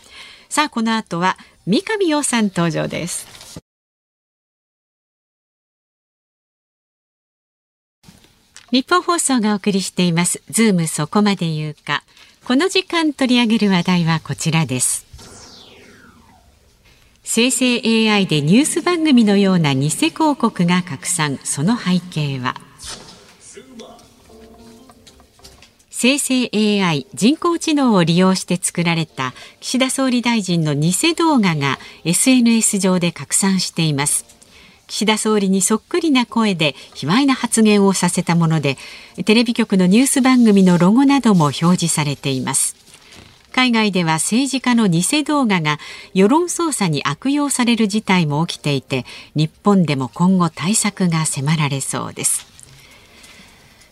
[0.49, 3.61] さあこの後は三上洋さん登場です。
[8.71, 10.41] ニッポン放送がお送りしています。
[10.49, 12.03] ズームそこまで言うか。
[12.45, 15.05] この時間取り上げる話題はこちらです。
[17.23, 21.39] 生成 AI でニュース番組のような偽広告が拡散。
[21.43, 22.55] その背景は？
[25.99, 34.23] 生成 AI 人工知能を利用して作られた岸田総理大臣の偽動画が SNS 上で拡散しています。
[34.85, 38.77] 岸田総理にそっくりな声で卑猥な発言をさせたもので
[39.25, 42.75] テレビ局のニュース番組のロゴなども表示されています
[43.51, 45.79] 海外では政治家の偽動画が
[46.13, 52.56] 世論操作に悪用される事態も起きていて日本でも今後対策が迫られそうです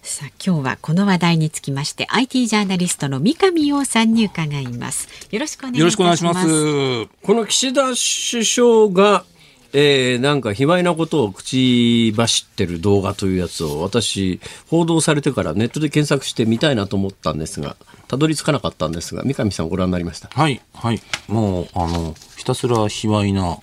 [0.08, 7.06] さあ今日はこの話題につきまして IT ジャーナリストの三上洋さんに伺いますよろしくお願いします。
[7.24, 9.26] この岸田首相が、
[9.74, 14.39] えーなんか卑猥なことを口走ってる動画というやつを私
[14.70, 17.76] 報道されてからネットで検索してみたいなと思ったんですが
[18.08, 20.30] たどり着かなかったんですが三上さんご覧になりました？
[20.30, 21.02] はい、はい。
[21.28, 23.58] もう、あの、ひたすら卑猥な、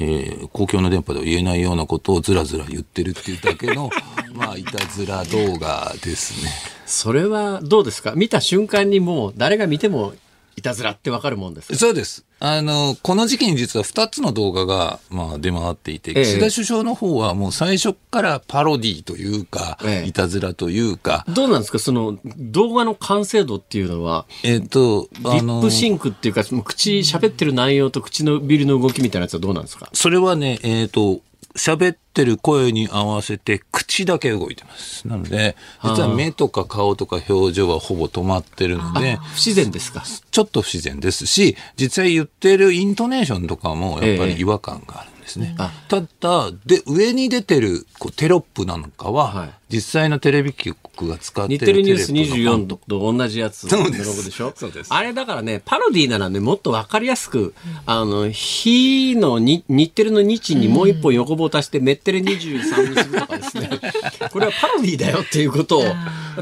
[0.00, 3.88] えー公共の電波では言えないようなことをずらずら言ってるっていうだけの、
[4.34, 6.50] まあ、いたずら動画ですね。
[6.86, 8.14] それはどうですか？
[8.16, 10.12] 見た瞬間にもう誰が見ても
[10.60, 11.74] いたずらってわかるもんですか？
[11.76, 12.24] そうです。
[12.38, 16.24] あの、この時期に実は2つの動画が、まあ、出回っていて、ええ。
[16.24, 20.08] 岸田首相の方はもう最初からパロディというか、ええ。
[20.08, 21.78] いたずらというか、どうなんですか？
[21.78, 29.88] その動画の完成度っていうのは、えっ、と、リップシンクっていうか、その口、喋ってる内容と口のビルの動きみたいなやつはどうなんですか？
[29.92, 31.20] それはね、えっ、と、
[31.56, 35.06] 喋ってる声に合わせて口だけ動いてます。
[35.08, 40.02] なので、実は目とか顔とか表情はほぼ止まってるので、不自然ですか？
[40.30, 45.54] ちょっと不自然ですし、実際言ってるイントネーションとかもやっぱり違和感があるんですね。
[45.58, 45.72] あ。
[45.88, 54.52] ただ、で、上に出てるこうテロップなんかは、はい実際のテレビ局が使ってる似てるニューステレビのフォン24トと同じやつのロゴでしょ？
[54.56, 54.92] そうです。
[54.92, 57.54] あれだからね、パロディならね、もっとわかりやすく、
[57.86, 63.70] あの、日のに日テレの日にもう一本横棒足して、メッテレ23にするとかですね。
[64.32, 65.84] これはパロディだよっていうことを、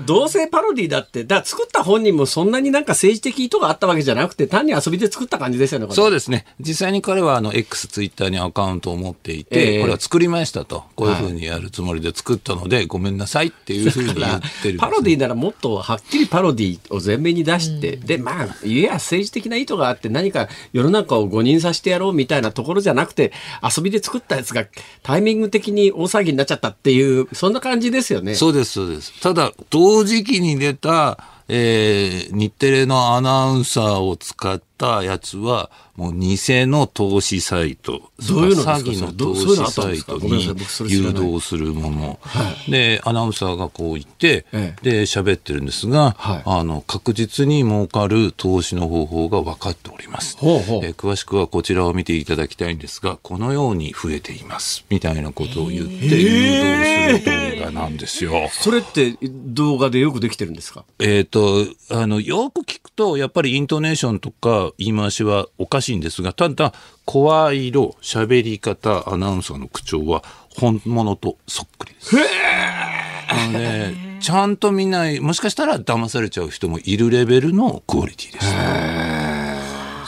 [0.06, 6.46] どうせパロディだって、だから作った本人もそんなになんか政治的意図があったわけじゃなくて、単に遊びで作った感じですよね、そうですね。
[6.60, 9.80] 実際に彼はあの X、ツイッターにアカウントを持っていて、ええ。
[9.80, 10.84] これは作りましたと。
[10.94, 24.66] こういうふうにやるつもりで作ったので、ごめんなさいっていうふうに言ってるパロディならもっとはっきりパロディを前面に出して、で、まあ、いや、政治的な意図があって何か世の中を誤認させてやろうみたいなところじゃなくて、遊びで作ったやつが
[25.02, 28.34] タイミング的に大騒ぎになっちゃったっていう、そんな感じですよね。
[28.34, 29.20] そうです、そうです。
[29.20, 36.36] ただ、同時期に出た、えー日テレのアナウンサーを使ったやつは、もう偽
[36.66, 40.44] の投資サイト、どういうの詐欺の投資サイトに
[40.88, 42.20] 誘導するもの。
[42.68, 46.42] で、アナウンサーがこう言って、えで、喋ってるんですが、はい。
[46.46, 50.36] あの、確実に儲かる投資の方法が分かっております。
[50.38, 54.84] ほえー詳しくはこちらを見ていただきたいんですが、このように増えています。
[54.90, 58.48] みたいなことを言って誘導する動画なんですよ。
[58.52, 60.84] それって動画でよくできてるんですか？
[61.00, 70.22] えっ、と、あの、よく聞くと、やっぱりイントネーションとか言い回しはおかしいんですが、ただ、声色、喋り方、アナウンサーの口調は
[70.56, 72.16] 本物とそっくりです。
[72.16, 78.46] なので、ちゃんと見ない、もしかしたら騙されちゃう人もいるレベルのクオリティです。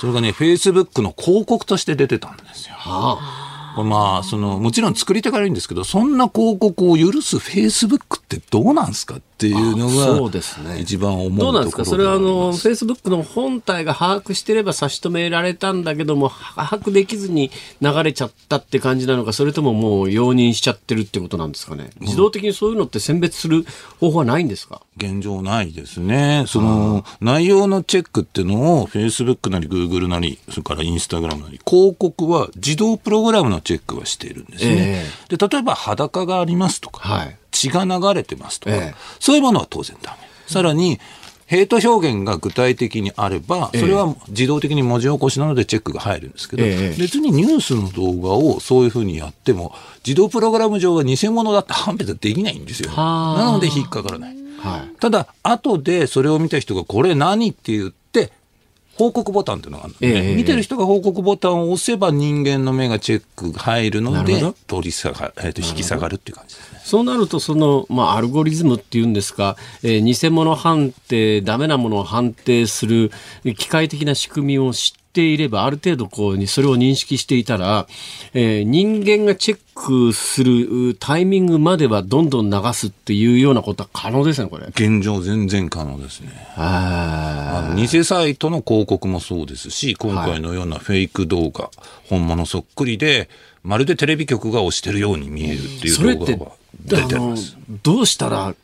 [0.00, 2.74] それがね、Facebook の広告として出てたんですよ。
[2.84, 3.39] これ
[3.76, 21.90] まあ、その、もちろん作り手からいいんですけど、そんな広告を許す Facebook ってどうなんすかっていうのあが、そうですね一番思うところどうなんですかそれはあでりの、ます Facebook の本体が把握してれば差し止められたんだけども、把握できずに流れちゃったって感じなのか、それとももう容認しちゃってるってことなんですかね。
[22.00, 23.64] 自動的にそういうのって選別する
[23.98, 24.82] 方法はないんですか？
[24.96, 26.44] 現状ないですね。
[26.46, 35.04] その、内容のチェックっていうのを、Facebook なり Google なり、それから Instagram なり、広告は自動プログラムのチェックはしているんですね。
[35.28, 40.28] で、例えば裸がありますとか、はい血が流れてますとか、ええそういうものは当然ダメ。
[40.46, 40.98] さらに、
[41.46, 49.74] ヘイト表現が具体的にあれば、それは自動的に文字起こしなのでチェックが入るんですけど、ええ別にニュースの動画をそういうふうにやっても、
[50.06, 52.90] 自動プログラム上は偽物だって判別できないんですよ。
[52.90, 54.36] はあなので引っかからない。
[54.60, 55.00] はい。
[55.00, 57.99] ただ、後でそれを見た人が、これ何って言って、
[59.00, 60.36] 報告ボタンっていうのがあるので、ええ。
[60.36, 66.80] 見てる人が報告ボタンを押せば人間の目がチェックが入るので取り下が、えーと引き下がるっていう感じですね。
[66.84, 73.10] そうなると、その、まあ、アルゴリズムっていうんですか、えー偽物判定、ダメなものを判定する
[73.56, 77.88] 機械的な仕組みを知っていれば、ある程度こうに、それを認識していたら、
[78.32, 84.66] えー人間がチェックするタイミングまではどんどん流すっていうようなことは可能ですね、これ。
[84.68, 86.30] 現状全然可能ですね。
[86.56, 91.70] ああの偽サイトの広告もそうですし、今回のようなフェイク動画、
[92.08, 93.28] 本物そっくりで、
[93.64, 96.52] まるでテレビ局が押してるように見えるっていう動画は
[96.84, 97.56] 出てます。
[97.82, 98.54] どうしたら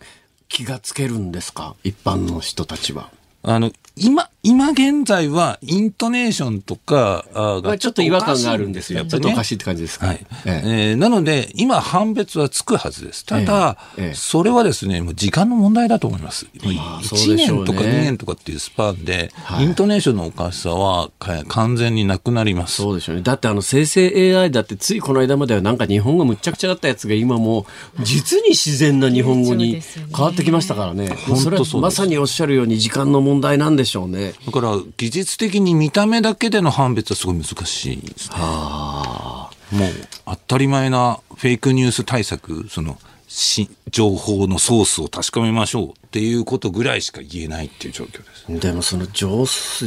[0.49, 1.75] 気がつけるんですか？
[1.83, 3.11] 一般の人たちは。
[3.43, 9.05] あの、今、今現在は、イントネーションとかがあちょっと違和感があるんですよ。
[9.05, 10.07] ちょっとおかしいいって感じですか。
[10.07, 13.25] はいえええーなので、今、判別はつくはずです。
[13.27, 13.77] ただ、
[14.15, 16.47] それはですね、もう時間の問題だと思います。
[16.63, 22.77] もうまあそう1でしょうね年とか2年とかっていうスパンで、はいイントネーションのおかしさはか完全になくなります。
[22.77, 23.23] そうでしょうね。
[23.23, 27.67] だってあの生成 AI だってついこの間まではなんか日本語むっちゃくちゃだったやつが今も
[27.99, 29.81] う実に自然な日本語に
[30.15, 31.09] 変わってきましたからね。
[31.09, 34.35] 本当それはまさにおっしゃるように時間の問題なんでしょうね。
[34.45, 38.37] だから、技術的に見た目だけでの判別はすごい難しいですね。
[38.37, 39.93] もう、
[40.27, 48.61] 当たり前なフェイクニュース対策、その、し情報のソースを確かめましょうっていうことぐらいしか言えないっていう状況です。
[48.61, 49.45] でもその情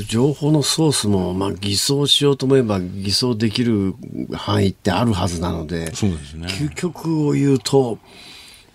[0.07, 3.95] 情報のソースも、まあ、偽装しようと思えば偽装できる
[4.34, 7.97] 範囲ってあるはずなので、そうですね究極を言うと、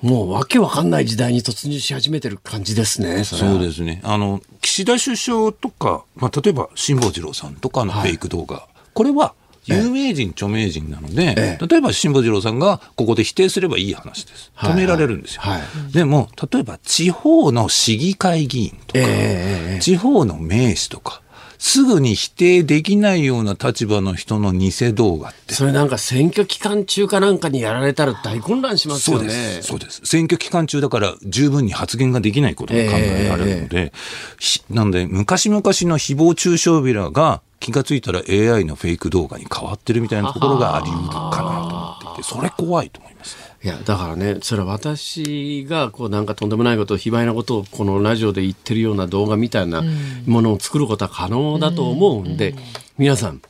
[0.04, 3.24] もうわけわかんない時代に突入し始めてる感じですね。
[3.24, 4.02] そそうですね。
[4.04, 9.32] あの、岸田首相とか、まあ、例えば辛坊治郎さんとかのフェイク動画、これは
[9.64, 14.52] 有名人、著名人なので、例えば辛坊治郎さんがここで否定すればいい話です。
[14.54, 15.40] はい止められるんですよ。
[15.40, 15.62] はい
[15.94, 21.22] でも、例えば地方の市議会議員とか、ええ地方の名士とか、
[21.58, 29.24] すぐに否定できないような立場の人の偽動画って、それなんか選挙期間中かなんかにやられたら大混乱しますよね。
[29.24, 29.68] そうです。
[29.68, 30.00] そうです。
[30.04, 33.92] 選挙期間中だから十分に発言ができないことが考えられるので、
[34.38, 43.43] ひなんで昔々の誹謗中傷ビラが気がついたら AI のフェイク動画に変わってるみたいなところがあり得るかなと思っていて、それ怖いと思いますね。
[43.64, 49.82] いや、だからね、それは私が、こう、なんかとんでもないことを、卑猥なことを、このラジオで言ってるような動画みたいな
[50.26, 52.54] ものを作ることは可能だと思うんで、
[52.98, 53.40] 皆さん、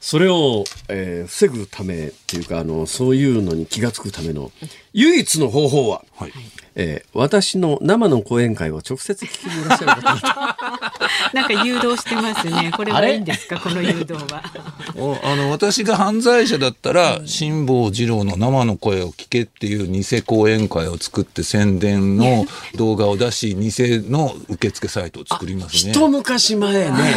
[0.00, 4.52] それを、えー防ぐためっていうか、あの、そういうのに気がつくための、
[4.94, 6.32] 唯一の方法は、はい。
[6.76, 10.56] えー私の生の講演会を直接聞きにいらっしゃる方々
[11.32, 12.72] なんか誘導してますね。
[12.76, 13.60] これはいいんですか？
[13.60, 14.42] この誘導は。
[14.98, 23.70] おあの私が犯罪者だったら、辛坊治郎の生の声を聞けっていう偽講演会を作って宣伝の動画を出し、偽
[24.10, 25.92] の受付サイトを作りますね。
[25.92, 27.14] 一昔前ね、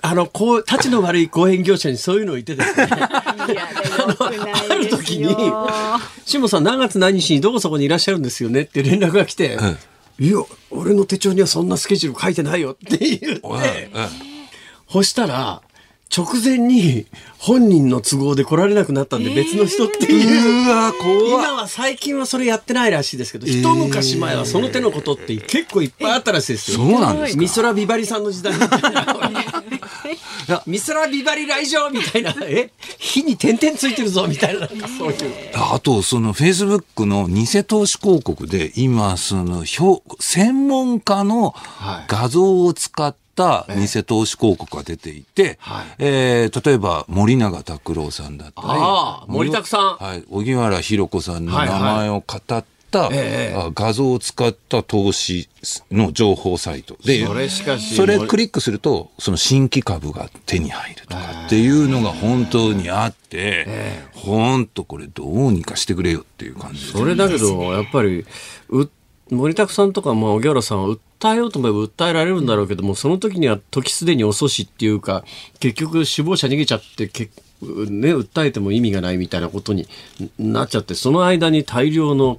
[0.00, 4.66] あの、こう、立ちの悪い講演業者にそういうのを言ってですね、 いや、よくないですよ。
[4.70, 5.34] ある時に
[6.26, 9.58] 下さん何月何日にどこそこにいらっしゃるんですよねって連絡が来て、
[10.18, 10.36] いや、
[10.70, 14.08] 俺の手帳にはそんなスケジュール書いてないよって言って、ええ
[14.90, 15.62] そしたら、
[16.16, 17.06] 直前に
[17.38, 20.66] 本人の都合で来られなくなったんで別の人っていう。
[20.66, 26.78] うわ怖い今は最近はそれやってないらしいですけど、一昔前はその手のことって結構いっぱいあったらしいですよ。
[26.78, 27.40] そうなんですか。
[27.40, 29.62] 美空ビバリさんの時代みたいな。
[30.66, 32.70] 美空ビバリ来場みたいな、 え？
[32.98, 35.34] 火に点々ついてるぞみたいな、なんかそういう。
[35.54, 42.04] あと、そのフェイスブックの偽投資広告で、今、その、表専門家のはい。
[42.08, 45.86] 画像を使った偽投資広告が出ていて、はい。
[45.98, 50.04] えー例えば森永拓郎さんだったり、ああ森拓さん。
[50.04, 52.64] はい、荻原弘子さんの名前を語った、
[53.12, 55.48] ええあ画像を使った投資
[55.90, 56.96] の情報サイト。
[57.04, 61.14] で、それしかしそれクリックすると、その新規株が手に入ると。
[61.14, 63.66] かっていうのが本当にあって、
[64.14, 68.24] 本当これどうにかしてくれよっていう感じそれだけど、やっぱり、
[68.70, 68.88] う
[69.30, 75.24] 森拓さんとか、まあ、荻原さんは訴えようと思えば訴えられるんだろうけども、その時には時すでに遅しっていうか、
[75.60, 79.88] 結局首謀者逃げちゃって、けね、訴えても意味がないみたいなことに
[80.38, 82.38] なっちゃって、その間に大量の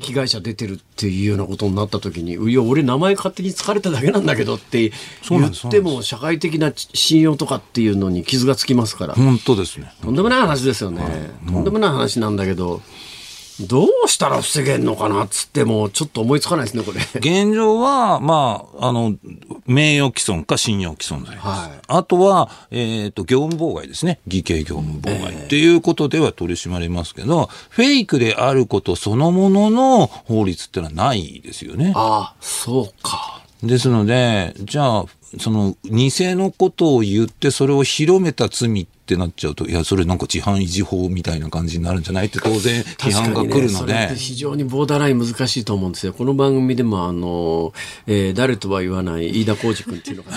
[0.00, 4.92] 被害者出てるっていうようなことになった時に、いや、俺名前勝手に疲れただけなんだけどって
[5.28, 9.14] 言っても、社会的な信用とかっていうのに傷がつきますから。
[9.14, 9.92] 本当ですね。
[10.02, 11.02] とんでもない話ですよね。
[11.48, 12.80] とんでもない話なんだけど、
[13.66, 17.00] どうしたら防げんのかなっつっても、ちょっと思いつかないですね、これ。
[17.14, 19.14] 現状は、まあ、あの、
[19.66, 21.46] 名誉毀損か信用毀損罪です。
[21.46, 24.20] はいあとは、えっ、と、業務妨害ですね。
[24.28, 31.92] 偽計業務妨害っていうことでは取り締まりますけど、フェイクであることそのものの法律ってのはないですよね。
[31.96, 33.42] ああ、そうか。
[33.62, 35.04] ですので、じゃあ、
[35.38, 42.26] その、偽のことを言って、それを広めた罪ってなっちゃうと、いや、それなんか自犯維持法みたいな感じになるんじゃない？
[42.26, 43.70] って当然批判が来るので。
[43.70, 46.12] それって、非常にボーダーライン難しいと思うんですよ。
[46.12, 47.72] この番組でも、あの、
[48.06, 50.30] えー誰とは言わない飯田浩二君っていうのが、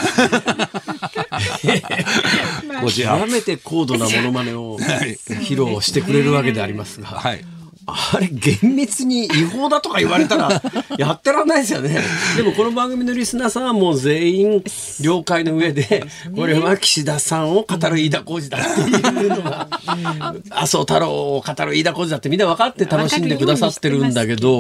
[2.82, 7.46] こちら極めて高度なモノマネを披露してくれるわけでありますが、はい。
[7.86, 10.62] あれ、厳密に違法だとか言われたら、
[10.98, 12.00] やってらんないですよね。
[12.38, 14.64] でも、この番組のリスナーさんはもう全員
[15.02, 16.06] 了解の上で、
[16.36, 19.68] これは岸田さんを語る飯田浩二だっていうのが、
[20.52, 24.60] 麻生太郎を語る飯田浩二だってみんな分かって楽しんでくださってるんだけど、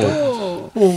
[0.73, 0.91] もう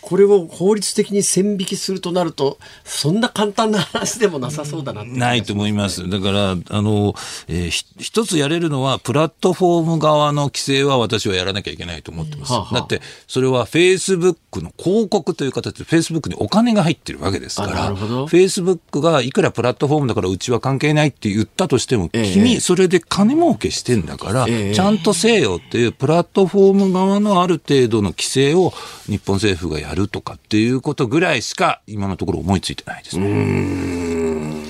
[0.00, 5.10] これを法律的に線引きするとなると、そんな簡単な話でもなさそうだなって。
[5.10, 6.08] ないと思います。
[6.08, 7.14] だから、あの、
[7.48, 12.52] えーひ一つやれるのは、プラットフォーム側の規制は私はやらなきゃいけないと思ってます。
[12.52, 28.72] はあはあだって、それは Facebook の広告という形で Facebook にお金が入ってるわけですかあなら、るほど Facebook がいくらプラットフォームだからうちは関係ないって言ったとしても、ええ君、それで金儲けしてんだから、ええちゃんとせえよっていうプラットフォーム側のある程度の規制を
[29.06, 34.62] 日本政府がやるとかっていうことぐらいしか今のところ思いついてないですね。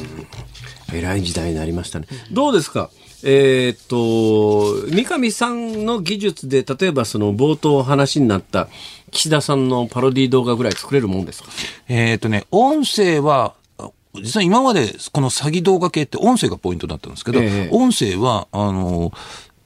[0.94, 2.06] 偉い時代になりましたね。
[2.32, 2.90] どうですか？
[3.24, 8.68] えーっと、三上さんの技術で、例えばその冒頭話になった
[9.10, 11.48] 岸田さんのパロディ動画ぐらい作れるもんですか？
[11.88, 17.68] えっ、とね、音声は、あ実は今までこの詐欺動画系って音声がポイントだったんですけど、ええ。
[17.72, 19.12] 音声は、あの、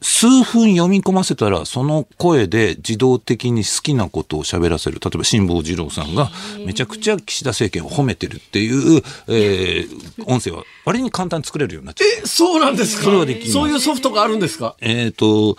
[0.09, 5.00] 数分読み込ませたら、その声で自動的に好きなことを喋らせる。
[5.02, 6.30] 例えば、辛坊治郎さんが、
[6.64, 12.09] めちゃくちゃ岸田政権を褒めてるっていう、えー音声は、割に簡単に作れるようになっちゃう。
[12.22, 13.04] え、そうなんですか？
[13.04, 14.76] それはでそういうソフトがあるんですか？
[14.80, 15.57] えっ、と、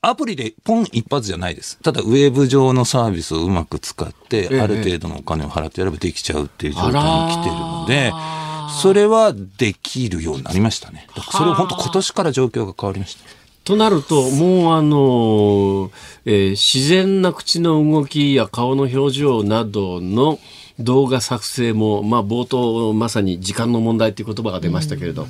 [0.00, 1.78] アプリでポン一発じゃないです。
[1.82, 8.12] ただ、ウェブ上のサービスをうまく使って、ええある程度のお金を払ってやればできちゃうっていう状態に来てるので、
[8.80, 11.06] それはできるようになりましたね。
[11.16, 13.41] だからそれを本当今年から状況が変わりました。
[13.64, 15.90] となると、もうあの、
[16.24, 20.38] えー自然な口の動きや顔の表情などの
[20.80, 25.26] 動画作成も、まあ冒頭まさに時間の問題という言葉が出ましたけれど、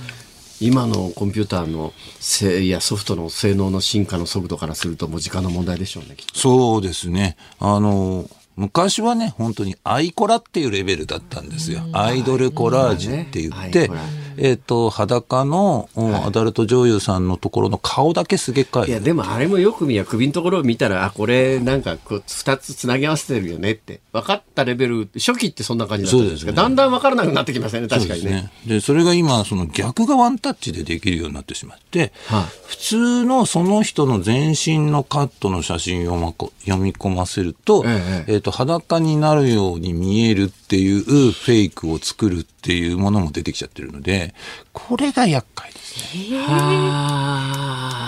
[0.60, 6.16] 今のコンピューターのせいやソフトの性能の進化の速度からするともう時間の問題でしょうね。
[6.32, 7.36] そうですね。
[7.58, 11.80] あの、昔はね、本当にアイコラっていうレベルだったんですよ。
[11.92, 13.90] アイドルコラージュって言って
[14.36, 24.00] えっ、と、裸の、うんアダルト女優さんのところの顔だけすげ替えいや、でもあれもよく見や首のところを見たら、あ、これなんかこう二つつなぎ合わせてるよねって。
[24.12, 28.28] 分かったレベル、初期ってそんな感じだったんですそうですねが、だんだん分からなくなってきましたね、確かにね。
[28.28, 28.52] そうですね。
[28.66, 36.34] で、それが今、その逆がワンタッチでできるようになってしまって、はい普通のその人の全身のカットの写真を
[36.64, 44.34] 読み込ませると、ええっ、と、裸になるように見えるっていうフェイクを作るっていうものも出てきちゃってるので、
[44.72, 46.38] これが厄介ですね。
[46.38, 48.02] は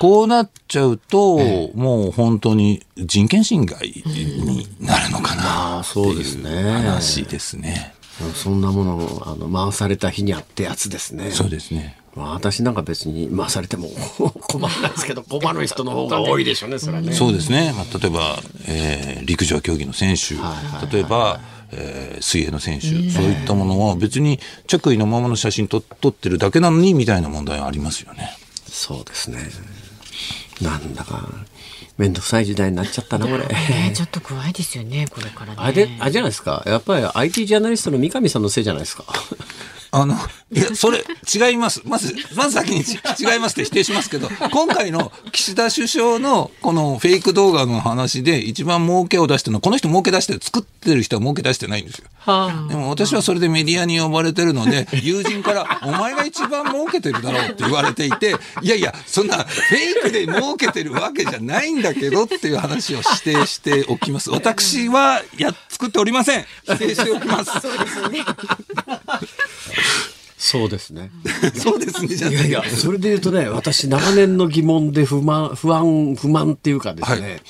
[0.00, 1.36] こうなっちゃうと、
[1.74, 7.92] もう本当に人権侵害になるのかなあってそうですねいう話ですね。
[8.22, 11.30] あそんなものをあの回された日にあってやつですね。
[11.30, 11.99] そうですね。
[12.16, 13.88] まあ私なんか別に回されても
[14.48, 17.12] 困らないですけど、困る人の方が多いでしょうね、それはね。
[17.12, 17.72] そうですね。
[17.76, 20.34] まあ、例えば、えー陸上競技の選手、
[20.92, 21.40] 例えば、
[21.72, 28.36] えー水泳の選手、そういったものは別に着衣のままの写真と撮ってるだけなのにみたいな問題はありますよね。
[28.68, 29.38] そうですね。
[30.60, 31.28] なんだか、
[31.96, 33.44] めんどくさい時代になっちゃったな、これ。
[33.46, 35.54] ねちょっと怖いですよね、これからね。
[35.58, 36.62] あれで、あれじゃないですか。
[36.66, 39.04] やっぱり IT ジャーナリストの三上さんのせいじゃないですか。
[39.92, 40.14] あの、
[40.52, 41.82] いや、それ、違います。
[41.84, 52.08] まず、まず先にち違いますって否定しますけど、今回の岸田首相のこのフェイク動画の話で一番儲けを出してるのは、この人儲け出してる、作ってる人は儲け出してないんですよ。
[52.68, 64.30] でも私はそれでメディアに呼ばれてるので、友人から、お前が一番儲けてるだろうって言われていて、いやいや、そんなフェイクで儲けてるわけじゃないんだけどっていう話を指定しておきます。
[64.30, 66.44] 私は、や、作っておりません。
[66.64, 67.60] 否定しておきます。
[67.60, 68.24] そうですね。
[71.54, 77.42] そうですね、じゃあいやいや、それで言うとね、私、長年の疑問で不満、不安、不満っていうかですね、はい。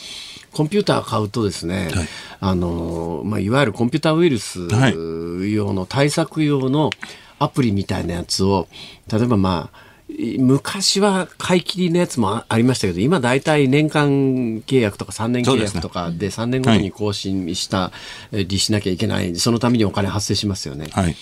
[0.50, 2.08] コンピューター買うとですね、はい。
[2.40, 5.52] あの、まあ、いわゆるコンピューターウイルスはい。
[5.52, 6.90] 用の対策用の
[7.38, 8.66] アプリみたいなやつを、
[9.10, 17.92] 例えばまあ、い昔は買い切りのやつもあありましたけど、今大体年間契約とか3年契約とかで3年ごとに更新した、
[18.32, 20.88] えりしなきゃいけない、そのためにお金発生しますよね。
[20.90, 21.16] はい。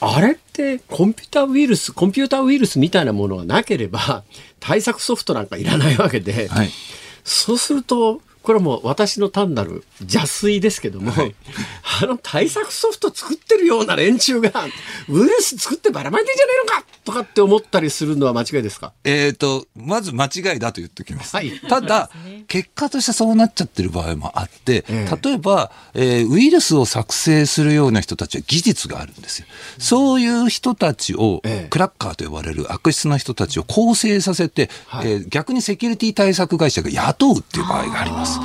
[0.00, 4.24] あれってコンピューターウイルス、コンピューターウイルスみたいなものがなければ、
[4.58, 6.70] 対策ソフトなんかいらないわけで、はい。
[7.22, 11.12] そうすると、これはもう私の単なる邪推ですけども、
[12.02, 14.50] あの対策ソフト作ってるような連中が、
[15.08, 18.92] ウイルス作ってばらまいてんじゃねえのかとかって思ったりするのは間違いですか？
[19.04, 21.36] えっ、と、まず間違いだと言っておきます。
[21.36, 21.60] はい。
[21.60, 22.10] ただ、
[22.48, 25.18] 結果としてそうなっちゃってる場合もあって、ええ。
[25.22, 29.46] 例えば、えーウイルスを作成するような人たちは技術があるんですよ。
[29.78, 31.68] そういう人たちを、ええ。
[31.68, 35.12] クラッカーと呼ばれる悪質な人たちを構成させて、はい。
[35.12, 38.39] えー逆にセキュリティ対策会社が雇うっていう場合があります。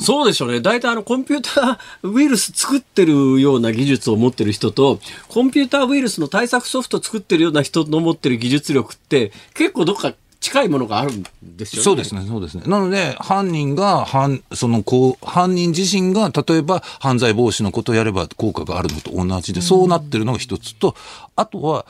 [0.00, 0.60] そうでしょうね。
[0.60, 11.84] 大体あのコンピューターウイルス作ってるような技術を持ってる人と、コンピューターウイルスの対策ソフト作ってるような人の持ってる技術力って、結構どっか近いものがあるんですよね。
[11.84, 12.62] そうですね、そうですね。
[12.66, 20.96] なので、犯人が、犯、その、こう、犯人自身が、例えば、犯罪防止のことをやれば効果があるのと同じで、そうなってるのが一つと、
[21.36, 21.84] あとは、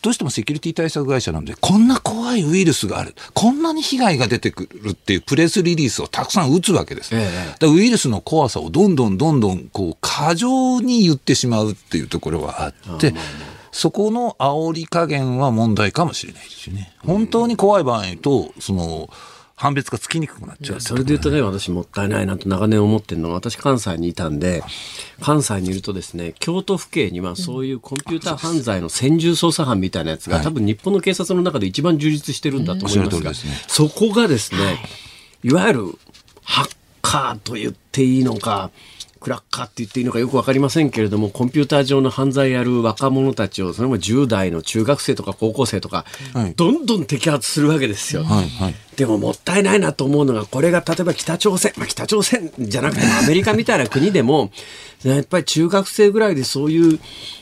[0.00, 7.14] どうしてもセキュリティ対策会社なんで、こんな怖いウイルスがある、こんなに被害が出てくるっていうプレスリリースをたくさん打つわけです。
[7.14, 7.28] え
[7.60, 13.14] えウイルスの怖さをどんどんどんどん、こう、過剰に言ってしまうっていうところはあって、
[13.70, 16.92] そこの煽り加減は問題かもしれないですよね。
[17.04, 19.08] 本当に怖い場合と、その、
[19.62, 20.80] 判別がつきにくくなっちゃう。
[20.80, 24.64] それで言うとね、私もったいないなと長年思ってるのは、私関西にいたんで、
[25.20, 30.44] 関西にいるとですね、京都府警にはそういうコンピューター犯罪の専従捜査班みたいなやつが、はい。
[30.44, 33.52] 多分日本の警察の中で一番充実してるんだと思いますが、おっしゃる通りですね。
[33.68, 34.58] そこがですね、
[35.44, 35.98] いわゆる
[36.42, 38.72] ハッカーと言っていいのか、
[39.20, 46.04] クラッカーって言っていいのかよくわかりませんけれども、コンピューター上の犯罪やる若者たちを、それも10代の中学生とか高校生とか、
[46.34, 46.54] はい。
[46.56, 48.24] どんどん摘発するわけですよ。
[48.24, 54.50] はいはいでももったいないなと思うのが、これが例えば北朝鮮、まあ、北朝鮮じゃなくても アメリカみたいな国でも、
[55.02, 57.00] やっぱり中学生ぐらいでそういう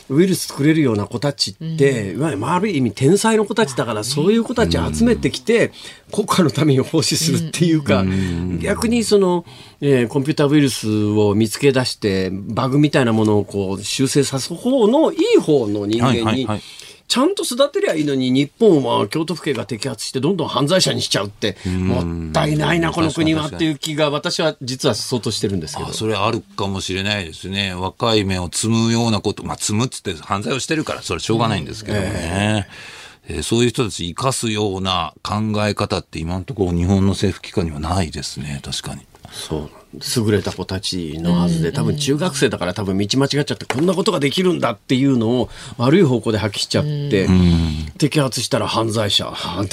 [0.08, 5.72] ウイルス作れるような子たちって、いわゆるある意味天才の子たちだから、そういう子たちを集めてきて、
[6.12, 8.04] 国家のために奉仕するっていうか、
[8.60, 9.44] 逆にその、
[9.80, 16.62] えーコンピューターウイルスを見つけ出して、バグみたいなものをこう修正さす方のいい方の人間にはいはいはい、
[17.10, 25.92] ちゃんと育てりゃいいのに、日本は京都府警が摘発して、どんどん犯罪者にしちゃうって、もったいないな、この国はっていう気が、私は実は相当してるんですけどあ。
[25.92, 27.74] それあるかもしれないですね。
[27.74, 32.12] 若い目を積むようなこと、まあ、積むっつって犯罪をしてるから、それしょうがないんですけどもね。
[32.14, 33.00] えー
[33.42, 35.34] そういう人たち生かすような考
[35.64, 39.02] え方って今のところ日本の政府機関にはないですね、確かに。
[39.30, 39.70] そう。
[39.94, 47.26] 優れた子たちのはずで、多分中学生だから多分道間違っちゃって、こんなことができるんだっていうのを悪い方向で発揮しちゃって、
[47.98, 49.32] 摘発したら犯罪者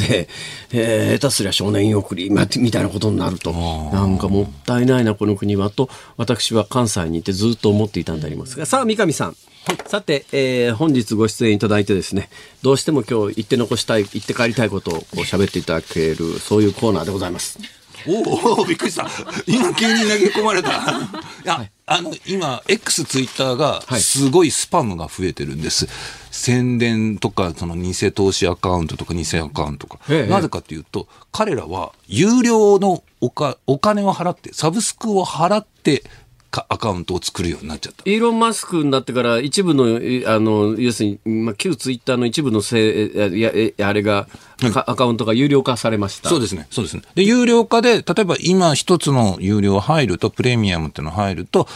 [0.10, 0.28] で、
[0.72, 9.36] えー下手すりゃ少年院送りまみたいなことになると、なんかもったいないな、この国は、と、私は関西にいてずっと思っていたんでありますが、さあ、三上さん。
[9.86, 12.30] さて、えー本日ご出演いただいてですね、
[12.62, 17.77] どうしても今日言って残したい、言って帰りたいことをこう喋っていただける、そういうコーナーでございます。
[18.08, 19.08] おおびっくりした。
[19.46, 20.70] 今急に投げ込まれた。
[21.44, 25.88] いや、あの、今、X ツイッターがはいすごいスパムが増えてるんです。
[26.32, 30.00] 宣伝とか、その偽投資アカウントとか偽アカウントとか。
[30.10, 36.04] ええなぜかというと、彼らは有料のおかお金を払って、サブスクを払って、
[36.50, 38.10] かアカウントを作るようになっちゃった。
[38.10, 43.06] イーロン・マスクになってから一部の、えあの、要するに、まあ、旧ツイッターの一部のせ
[43.36, 44.32] い、や、えあれが、か
[44.86, 46.30] アカウントが有料化されました。
[46.30, 46.68] そうですね。
[46.72, 47.04] そうですね。
[47.16, 51.68] で、有料化で、例えば今一つの有料入ると、プレミアムっていうの入ると、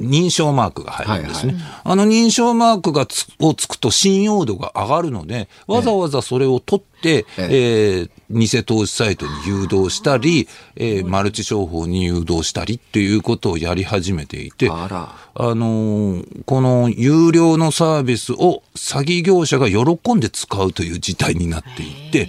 [0.00, 1.56] 認証マークが入るんですね。
[1.82, 15.14] あの認証マークがつをつくと信用度が上がるので、わざわざそれを取って、えー偽投資サイトに誘導したり、えーマルチ商法に誘導したりっていうことをやり始めていて、あら。
[15.36, 22.28] あのーこの有料のサービスを詐欺業者が喜んで使うという事態になっていて、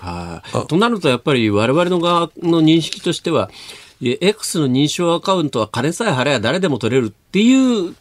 [0.00, 0.66] はい。
[0.66, 3.50] となると、やっぱり我々の側の認識としては、
[4.00, 7.94] X の認証アカウントは金さえ払えば誰でも取れるっていう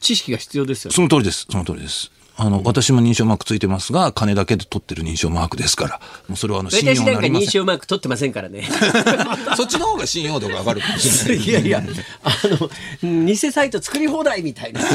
[0.00, 0.94] 知識が必要ですよね。
[0.94, 1.46] その通りです。
[1.50, 2.10] その通りです。
[2.38, 7.32] あの、私も認証マークついてますが、金だけで取ってる認証マークですから、もうそれはあの、信用私なりません。
[7.48, 8.68] 認証マーク取ってませんからね。
[9.56, 11.44] そっちの方が信用度が上がるかもしれない。
[11.48, 11.82] いやいや、
[12.24, 12.32] あ
[13.02, 14.80] の、偽サイト作り放題みたいな。
[14.82, 14.86] は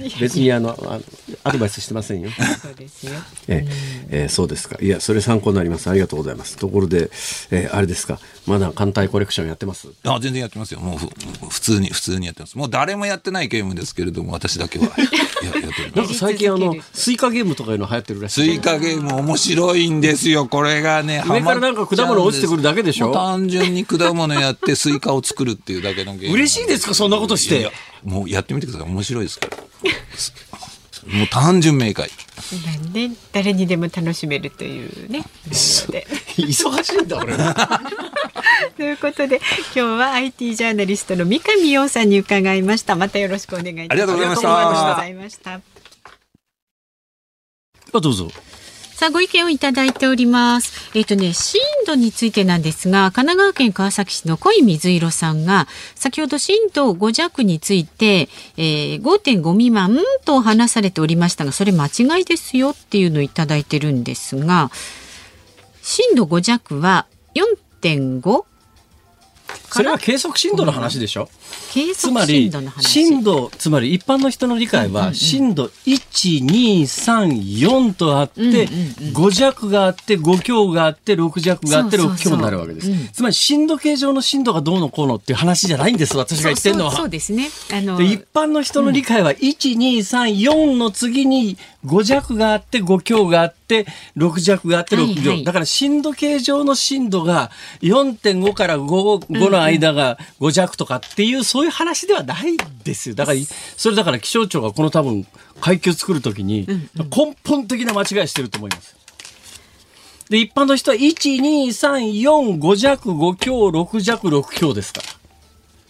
[0.00, 1.02] い別にあの、あの
[1.44, 2.30] アドバイスしてませんよ。
[2.62, 3.12] そうですよ。
[3.48, 3.66] え
[4.10, 4.78] ええーそうですか。
[4.80, 5.90] いや、それ参考になります。
[5.90, 6.56] ありがとうございます。
[6.56, 7.10] ところで、
[7.50, 8.18] えーあれですか。
[8.46, 9.88] まだ艦隊コレクションやってます？
[10.04, 10.80] あ全然やってますよ。
[10.80, 11.08] もうふ
[11.48, 12.56] 普通に、普通にやってます。
[12.56, 15.96] もう誰もやってないゲームですけれども、私だけはややっております。
[15.96, 18.44] なんか最近あのやり続ける、スイカゲームとかいうの流行ってるらしい。
[18.44, 20.46] スイカゲーム面白いんですよ。
[20.46, 23.12] これがね、上からなんか果物落ちてくるだけでしょ？
[23.12, 26.34] 単純に果物やってスイカを作るっていうだけのゲーム。
[26.34, 26.94] 嬉しいですか？
[26.94, 27.72] そんなことしていやいや
[28.04, 28.88] もうやってみてください。
[28.88, 29.56] 面白いですから。
[31.18, 32.08] もう単純明快。
[32.66, 35.24] なんで誰にでも楽しめるというね。
[35.50, 37.34] 忙しいんだ、俺。
[38.76, 39.40] ということで
[39.74, 42.94] 今日は IT ジャーナリストの三上洋さんに伺いました。
[42.94, 43.96] またよろしくお願いいたします。
[43.96, 44.20] ありがとうご
[45.00, 45.60] ざいました
[47.92, 48.28] あどうぞ。
[49.02, 50.96] さあご意見をいただいております。
[50.96, 55.66] えっ、とね震度についてなんですが神奈川県川崎市の濃い水色さんが
[55.96, 64.70] 先ほど震度5弱について、えー、5.5未満と話されておりましたがそれ間違いですよっていうのをいただいてるんですが
[65.82, 68.44] 震度5弱は4.5
[69.70, 71.28] それは計測震度の話でしょ
[71.96, 72.50] つまり
[72.80, 82.32] 震度つまり一般の人の理解は震度1234とあって5弱があって5強があって6弱があって6そうそうそう。
[82.32, 82.90] 強になるわけです。
[82.90, 83.08] うん。
[83.12, 87.48] つまり震度計上の震度がどうのこうのっていう話じゃないんです私が言ってるのそうそうですね。
[87.72, 93.86] あので一般の人の理解は1234の次に5弱があって5強があって
[94.16, 95.44] 6弱があって6強、はいはい。
[95.44, 97.50] だから震度計上の震度が
[97.80, 103.38] 4.5から 5, 5の間が5弱とかっていうそういう話ではないですよだから
[103.76, 105.26] それだから気象庁がこの多分
[105.60, 108.96] 階級作るときに根本的な間違いしてると思います。
[110.28, 115.06] で一般の人は12345弱5強6弱6強ですから。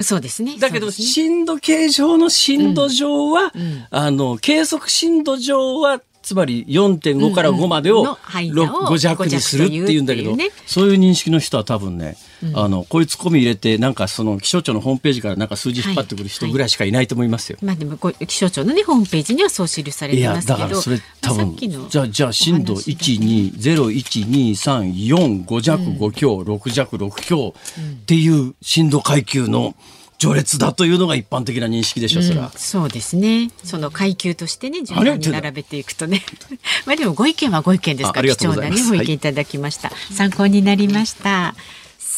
[0.05, 0.59] そうですね。
[0.59, 3.53] だけど、震度計上の震度上は、
[3.91, 12.17] あの、計測震度上はつまり4.5から5までをの間を5弱にするっていうんだけど、そういう認識の人は多分ね、
[12.55, 17.59] あのこういうツッコミ入れてなんかその気象庁のホームページからなんか数字引っ張ってくる人ぐらいしかいないと思いますよ。
[17.63, 20.59] まあでもこう気象庁のねホームページにはそう記されいやてますけど。
[20.59, 27.61] だからそれ多さ分じゃあじゃあ震度お話1201234弱5強、6弱6強っ
[28.07, 29.75] ていう震度階級の
[30.23, 32.53] 序列だというのが一般的な認識でしょ、それは。
[32.57, 33.51] そうですね。
[33.65, 36.23] その階級としてね、順番に並べていくとね。
[36.87, 39.91] まあでもご意見はご意見ですから、貴重なね、ご意見いただきました。
[40.13, 41.57] 参考になりました。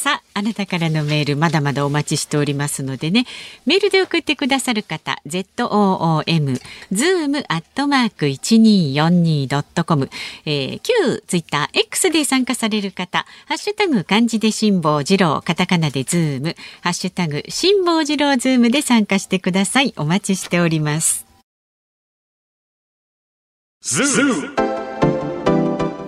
[0.04, 3.24] さあ、あなたからのメール、まだまだお待ちしておりますのでね、
[3.64, 6.60] メールで送ってくださる方、ZOOM、
[6.92, 10.10] zoom アットマーク 1242.com、
[10.44, 10.92] えー、旧
[11.26, 19.94] ツイッター X で参加される方、ハッシュタグ漢字で辛坊治郎、カタカナでズーム、ハッシュタグ辛坊治郎ズームで参加してください。
[19.96, 21.24] お待ちしております。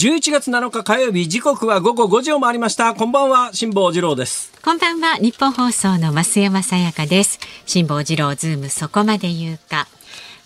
[0.00, 2.94] 11月7日火曜日時刻は午後5時を回りました。
[2.94, 4.50] こんばんは辛坊治郎です。
[4.64, 7.38] こんばんはニッポン放送の増山さやかです。
[7.66, 9.88] 辛坊治郎ズームそこまで言うか。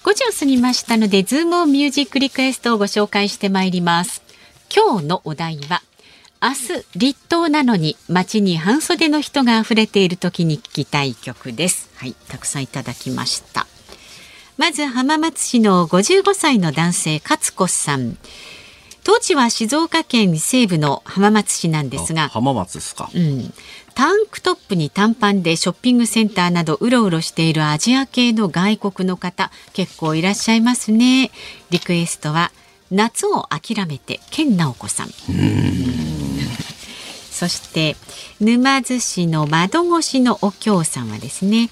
[0.02, 4.22] 5時を過ぎましたのでズームオンミュージックリクエストをご紹介してまいります。
[4.74, 5.82] 今日のお題は
[6.42, 11.92] 明日立冬なのに街に半袖の人が溢れている時に聞きたい曲です。
[11.94, 13.68] はいたくさんいただきました。
[14.56, 18.16] まず浜松市の55歳の男性勝子さん。
[19.04, 23.10] 当地は静岡県西部の浜松市なんですが浜松ですか。
[23.14, 23.52] うん、
[23.94, 31.30] タンクトップに短パンでショッピングセンターなどうろうろしているアジア系の外国の方結構いらっしゃいますね。
[31.70, 32.50] リクエストは
[32.90, 35.08] 夏を諦めて健直子さん。
[37.30, 37.96] そして
[38.40, 41.68] 沼津市の窓越しのお京さんはですね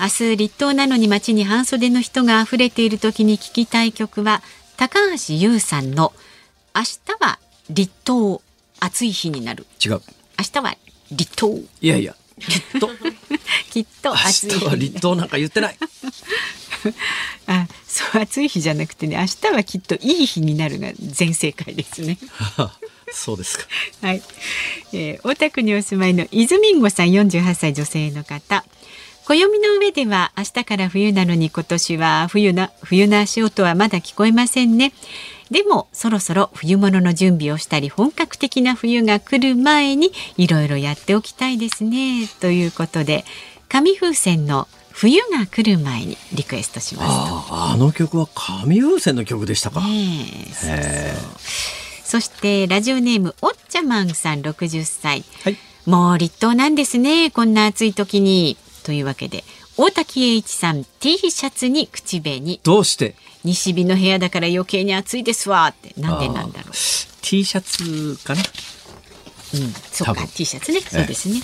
[0.00, 4.42] 明日立冬なのに街に半袖の人が溢れている時に聴きたい曲は
[4.76, 6.12] 高橋優さんの
[6.76, 7.38] 明日は
[7.70, 8.38] 立冬
[8.80, 9.64] 暑い日になる。
[9.82, 9.92] 違う。
[9.92, 10.00] 明
[10.52, 10.76] 日は
[11.10, 11.66] 立冬。
[11.80, 12.14] いやいや。
[12.38, 12.90] きっと
[13.70, 15.76] きっと暑い明日は立冬なんか言ってない。
[17.48, 22.18] あそう暑い日じゃなくてね明日はきっといい日になるが全正解ですね。
[23.10, 23.64] そうですか。
[24.02, 24.22] はい、
[24.92, 28.66] えー、大田区にお住まいの泉んごさん48歳女性の方。
[29.24, 34.92] 暦の上では明日から冬なのに今年は冬な冬の足音はまだ聞こえませんね
[35.50, 42.26] でもそろそろ冬物の準備をしたり本格的な冬が来る前にいろいろやっておきたいですね。
[42.40, 43.24] ということで
[43.68, 49.86] 紙風船の冬が来る前にリクエストしますああの曲は紙風船の曲でしたか、ね
[50.48, 52.20] えそうそう。
[52.20, 55.56] そしてラジオネームおっちゃまんさん60歳、はい。
[55.86, 58.56] もう立冬なんですねこんな暑い時に。
[58.84, 59.44] というわけで
[59.76, 62.60] 大滝栄一さん T シャツに口紅。
[62.62, 63.14] どうして？
[63.46, 65.94] 西日の部屋だから余計に暑いですわって。
[66.00, 66.72] なんでなんだろう。
[67.22, 68.40] T シャツかな？
[68.40, 70.26] うん、そうか。
[70.26, 71.40] T シャツね、そうですね。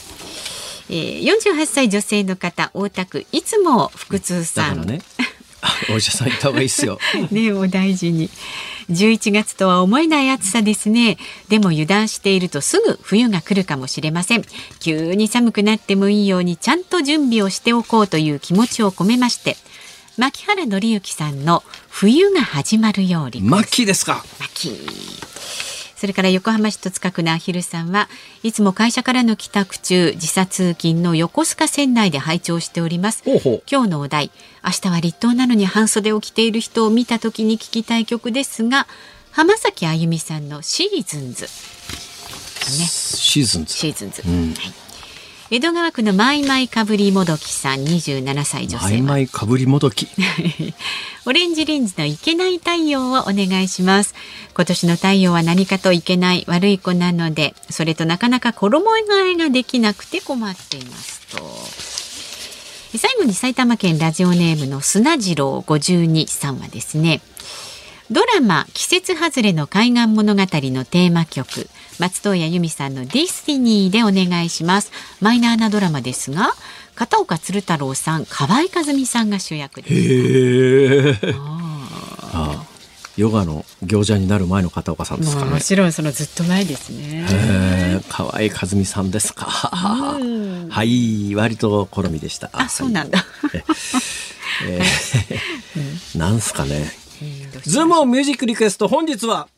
[0.90, 4.80] えー、48歳女性の方大田区いつも腹痛ださん。
[4.80, 5.00] からね。
[5.90, 6.98] お医者さん行った方がいいですよ。
[7.30, 8.28] ねお大事に。
[8.90, 11.18] 11月とは思えない暑さですね。
[11.48, 14.44] でも油断しているとすぐ冬が来るかもしれません。
[14.80, 19.56] 急に寒くなってもいいようにちゃんと準備をしておこうという気持ちを込めまして
[20.18, 23.40] 牧原紀之さんの冬が始まるように。
[23.40, 24.24] マッキーですか。
[24.38, 24.70] マキ
[25.96, 28.08] それから横浜市戸塚区のアヒルさんは
[28.42, 33.22] いつも会社からの帰宅中時差通勤の横須賀線内で拝聴しております。
[33.70, 34.32] 今日のお題
[34.64, 38.88] 明日は立冬なのに半袖を着ている人を見た時に聞きたい曲ですが
[39.30, 41.44] 浜崎あゆみさんのシーズンズ。
[41.44, 41.48] ね。
[42.68, 43.72] シーズンズ。
[43.72, 44.81] シーズンズ、はい
[45.52, 48.90] 江戸川区のマイマイかぶりもどきさん27歳女性は。
[48.90, 50.08] マイマイかぶりもどき。
[51.26, 54.14] オレンジレンジのいけない太陽をお願いします。
[54.54, 61.68] 今年の太陽は何かといけない悪い子なのでそれとなかなか衣替えができなくて困っていますと。
[62.96, 67.20] 最後に埼玉県ラジオネームの砂次郎52さんはですね
[68.12, 71.66] ドラマ季節外れの海岸物語のテーマ曲
[71.98, 74.92] 松任谷由実さんの DESTINY でお願いします。
[75.22, 76.50] マイナーなドラマですが
[76.94, 81.26] 片岡鶴太郎さん可愛かずみさんが主役です。
[81.36, 82.66] ああ
[83.16, 85.50] ヨガの行者になる前の片岡さんですかね。
[85.50, 88.02] もちろんそのずっと前ですね。
[88.10, 89.46] 可愛かずみさんですか。
[89.46, 92.50] はい、割と好みでした。
[92.52, 93.24] あそうなんだ、
[94.66, 96.16] えー。
[96.18, 97.01] なんすかね。
[97.64, 99.48] ズームオンミュージックリクエスト本日は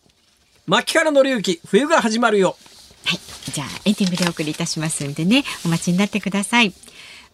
[0.66, 2.56] 槇原敬之冬が始まるよ。
[3.04, 3.20] はい。
[3.50, 6.72] じゃあ、エンディングでお送りいたしますんでね、お待ちになってください。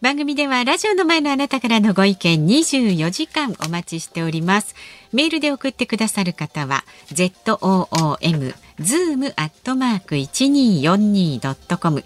[0.01, 4.75] 番組ではラジオの前のあなたからのご意見24時間お待ちしております。
[5.13, 12.03] メールで送ってくださる方は zoom zoom アットマーク 1242.com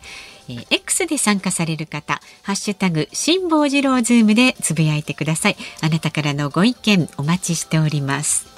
[0.49, 5.55] えー X で参加される方、ハッシュタグ、辛坊治郎ズームでつぶやいてください。
[5.81, 8.54] あなたからのご意見お待ちしております。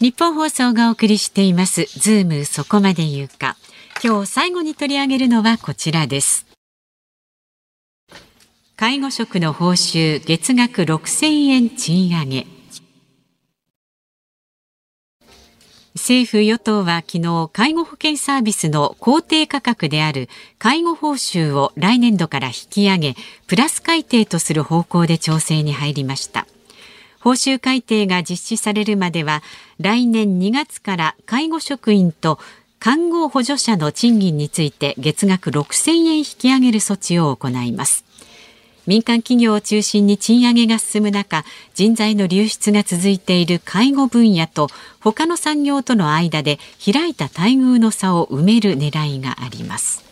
[0.00, 1.86] 日本放送がお送りしています。
[1.98, 3.56] ズームそこまで言うか。
[4.02, 6.46] 今日最後に取り上げるのはこちらです。
[8.76, 12.46] 介護職の報酬月額6000円賃上げ。
[15.96, 20.28] 政府与党は昨日介護保険サービスの公定価格である
[20.60, 23.16] 介護報酬を来年度から引き上げ
[23.48, 26.46] プラス改定とする方向で調整に入りました。
[27.20, 29.42] 報酬改定が実施されるまでは
[29.78, 32.38] 来年2月から介護職員と
[32.78, 38.04] 看護補助者の賃金について月額6000円引き上げる措置を行います。
[38.86, 41.44] 民間企業を中心に賃上げが進む中
[41.74, 44.68] 人材の流出が続いている介護分野と
[45.00, 50.02] 他の産業との間で開いた待遇の差を埋める狙いがあります。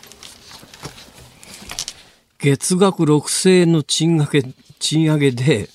[2.39, 4.43] 月額6000円の賃上げ、
[4.79, 5.71] 賃上げで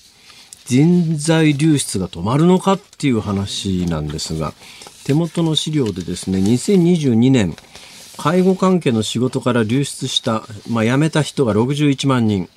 [0.72, 4.54] 人材流出が止まるのかっていう話なんですが、
[5.04, 7.54] 手元の資料でですね、2022年、
[8.16, 12.48] 介護関係の仕事から流出した、まあ、辞めた人が61万人。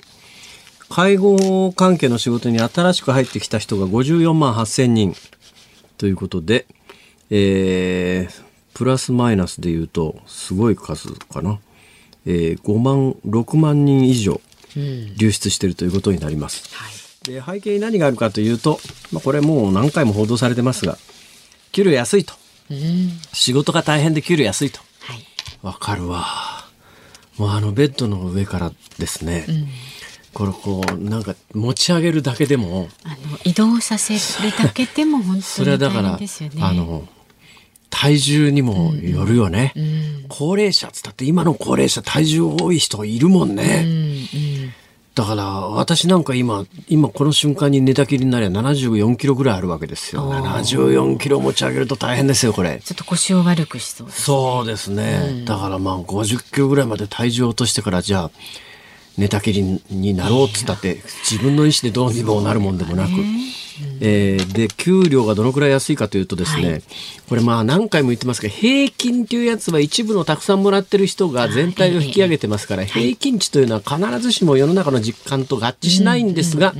[0.88, 5.14] 介護関係の仕事に新しく入ってきた人が54万8000人。
[5.98, 6.66] ということで、
[7.28, 8.42] えー、
[8.72, 11.58] プラスマイナスで言うと、すごい数かな。
[12.24, 14.40] えー、5万、6万人以上
[14.74, 16.70] 流出しているということになります。
[17.26, 18.80] で背景に何があるかというと、
[19.12, 20.96] まあ、これもう何回も報道されてますが、
[21.72, 22.34] 給料安いと。
[23.32, 24.80] 仕事が大変で給料安いと。
[25.00, 25.24] はい
[25.62, 26.24] わかるわ。
[27.38, 29.46] もうあのベッドの上からですね、
[30.32, 34.20] これこう、なんか持ち上げるだけでも、あの移動させる
[34.56, 36.62] だけでも本そ当に大れはだから、変ですよね。
[36.62, 37.08] あの、
[37.90, 39.72] 体重にもよるよね。
[40.28, 43.86] 高齢者っつったって今の高齢者体重多い人いるもんね。
[45.16, 50.30] だから私なんか今、今この瞬間に寝たきりになりゃ74キロぐらいあるわけですよ。
[50.30, 52.82] 74キロ持ち上げると大変ですよ、これ。
[52.84, 54.22] ちょっと腰を悪くしそうです。
[54.22, 55.42] そうですね。
[55.46, 58.30] だからまあ50キロぐらいまで体重を落としてからじゃあ
[59.16, 63.12] 寝たきりになろうっつったって自分の意思でどうにもなるもんでもなく。
[64.00, 66.82] えーで給料がどのくらい安いかというとですね、
[67.28, 76.74] これまあ何回も言ってますが平均というやつは一部のたくさんもらってる人が全体を引き上げてますから平均値というのは必ずしも世の中の実感と合致しないんですが、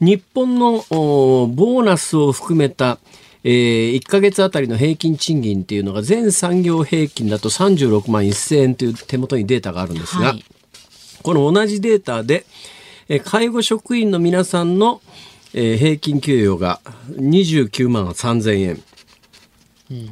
[0.00, 2.98] 日本のおボーナスを含めた、
[3.44, 10.44] えー、1ヶ月あたりの平均賃金っていうのが全産業平均だと36万1000円という手元にデータがあるんですが、はい。
[11.22, 12.44] この同じデータで、
[13.08, 15.00] えー介護職員の皆さんの、
[15.54, 16.80] えー平均給与が
[17.10, 18.82] 29万3000円。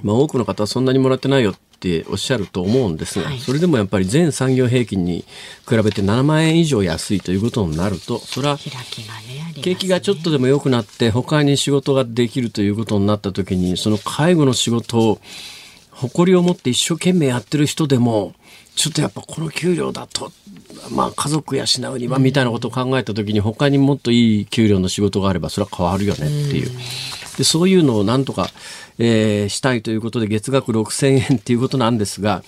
[0.03, 3.39] まあ多くの方はそんなにもらってないよっておっしゃると思うんですが、はい。
[3.39, 5.25] それでもやっぱり全産業平均に
[5.67, 8.59] 比べて7万円以上安いということになると、それは
[9.63, 15.21] 景気がちょっとでも良くなって他に仕事ができるということになった時にその介護の仕事を
[15.91, 18.35] 誇りを持って一生懸命やってる人でも
[18.75, 20.33] ちょっとやっぱこの給料だと
[20.91, 26.71] まあ家族養うにはみたいなことを考えた時に他にもっといい給料の仕事があればそれは変わるよねっていう。
[27.37, 28.49] でそういうのをなんとか、
[28.99, 32.43] えーしたいということで月額6000円っていうことなんですが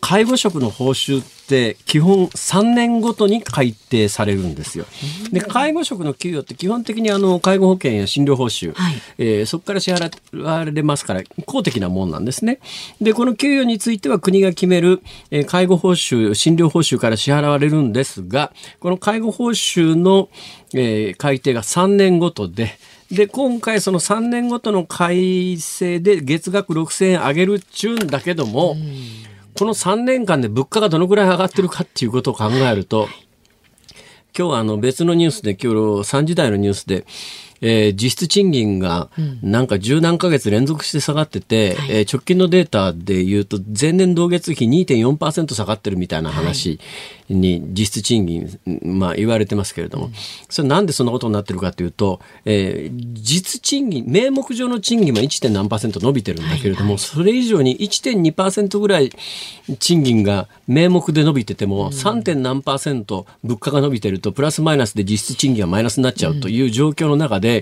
[0.00, 4.84] 介護職の報酬って基本3年ごとに改定されるんですよ。
[5.32, 12.60] で介護職の給与って基本的にあの介護保険や診療報酬、はいえーそこから支払われますから公的なもんなんですね。
[13.00, 20.28] でこの給与については国が決める、えー介護報酬診療報酬から支払われるんですがこの介護報酬の、
[20.74, 22.78] えー改定が3年ごとで
[23.10, 28.76] で今回その3年ごとの改正で月額6000円上げるっちゅうんだけども、
[29.54, 33.08] この3年間で物価がどのくらい上がってるかっていうことを考えると、
[34.36, 37.06] 今日はあの別のニュースで、今日3時台のニュースで、
[37.68, 39.08] えー実質賃金が
[39.42, 46.78] なんか十何ヶ月連続して下がってて、えー直近のデータで言うと前年同月比2.4%下がってるみたいな話
[47.28, 50.10] に実質賃金、まあ言われてますけれども、
[50.48, 55.50] それなんでそんなことになってるかというと、えー実賃金、名目上の賃金は 1.
[55.50, 59.10] 何パーセント伸びてるんだけれども、それ以上に1.2%ぐらい
[59.80, 62.36] 賃金が名目で伸びてても、3.
[62.36, 67.55] 何パーセント物価が伸びてると、プラスマイナスで実質賃金がマイナスになっちゃうという状況の中で、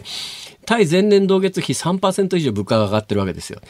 [0.66, 3.61] 対前年同月比3%以上物価が上がってるわけですよ。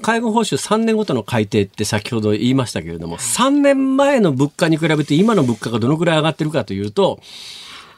[0.00, 7.20] 介護報酬3年ごとの改定って先ほど言いましたけれども、3年前の物価に比べて今の物価がどのくらい上がってるかというと、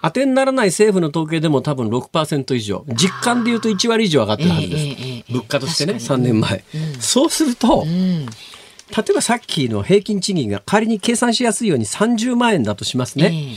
[0.03, 4.85] 当てにならない政府の統計でも多分6%以上、実感で言うと1割以上上がってるはずです。
[4.85, 6.65] ええええええ物価としてね、3確かに年前。
[6.99, 13.55] そうすると、例えばさっきの平均賃金が仮に計算しやすいように30万円だとしますね。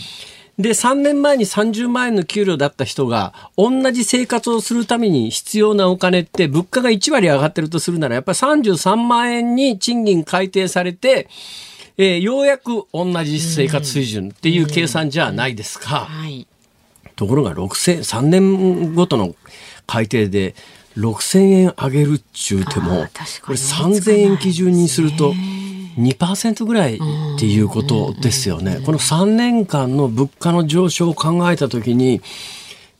[0.60, 11.28] で、3年前に30万円の給料だった人が、同じ生活をするために必要なお金って、物価が1割上がってるとするなら、やっぱり33万円に賃金改定されて、
[11.98, 16.06] えーようやく同じ生活水準っていう計算じゃないですか。
[16.06, 16.48] はい。
[17.16, 19.36] ところが6000、3年ごとの
[19.86, 20.56] 改定で
[20.98, 23.06] 6000円上げるっちゅうても
[23.44, 25.34] これ3000円基準にすると
[25.98, 27.00] 2%ぐらいっ
[27.40, 28.82] ていうことですよね。
[28.86, 32.22] この3年間の物価の上昇を考えたときに、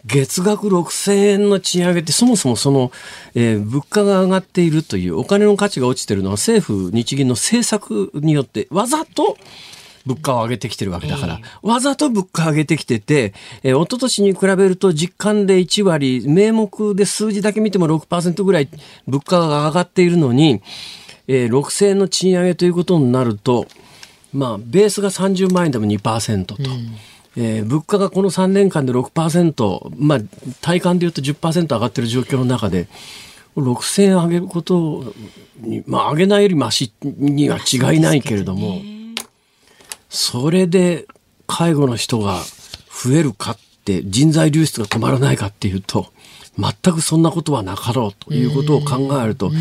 [0.06, 2.92] 月額6000円の賃上げってそもそもその、
[3.36, 9.38] えー物価が上がっているというお金の価値が落ちているのは政府日銀の政策によってわざと
[10.06, 13.34] 物価を上げてきてるわけだから、わざと物価上げてきてて、
[13.64, 18.70] えー、一昨年に比べると実感で1割、名目で数字だけ見ても6%ぐらい
[19.08, 20.62] 物価が上がっているのに、
[21.28, 23.68] えー6000円の賃上げということになると、
[24.34, 26.56] まあ、ベースが30万円でも2%と。
[27.36, 30.20] えー物価がこの3年間で6%、まあ、
[30.62, 32.88] 体感で言うと10%上がってる状況の中で、
[33.56, 35.14] 6000円上げること
[35.62, 38.82] に、まあ、上げないよりマシには違いないけれども、
[40.10, 41.06] それで
[41.48, 42.40] 介護の人が
[43.04, 46.08] 増えるかって人材流出が止まらないかっていうと
[46.58, 49.52] 全くそんなことはなかろうということを考えると、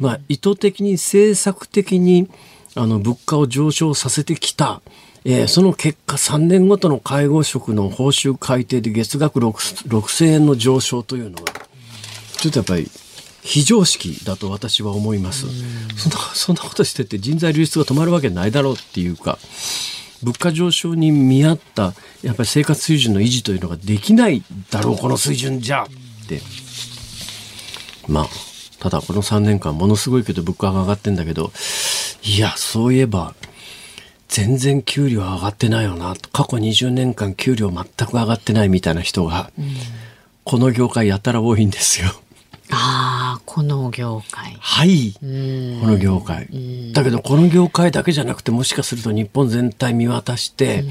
[0.00, 2.28] まあ、意図的に政策的に
[2.74, 4.82] あの物価を上昇させてきた、
[5.24, 11.44] えーその結果3年ごとの介護職の報酬改定で月額6 6000円の上昇というのは
[12.36, 12.88] ちょっとやっぱり
[13.42, 15.46] 非常識だと私は思います。
[15.96, 19.38] そんな、そんなことしてて人材流出が止まるわけないだろうっていうか、
[20.22, 25.86] 物価上昇に見合った、やっぱり生活水準の維持というのができないだろう、この水準じゃ
[26.26, 26.42] って。
[28.08, 28.26] まあ、
[28.80, 31.52] ただこの3年間ものすごいけど物価が上がってんだけど、
[32.22, 33.34] いや、そういえば、
[34.28, 36.14] 全然給料上がってないよな。
[36.32, 39.50] 過去20年間給料全く上がってないみたいな人が、
[40.44, 42.08] この業界やたら多いんですよ。
[42.70, 44.56] ああ、この業界。
[44.58, 45.14] はい。
[45.22, 46.48] うんこの業界。
[46.92, 50.84] だけどこの業界だけじゃなくてもしかすると日本全体見渡して、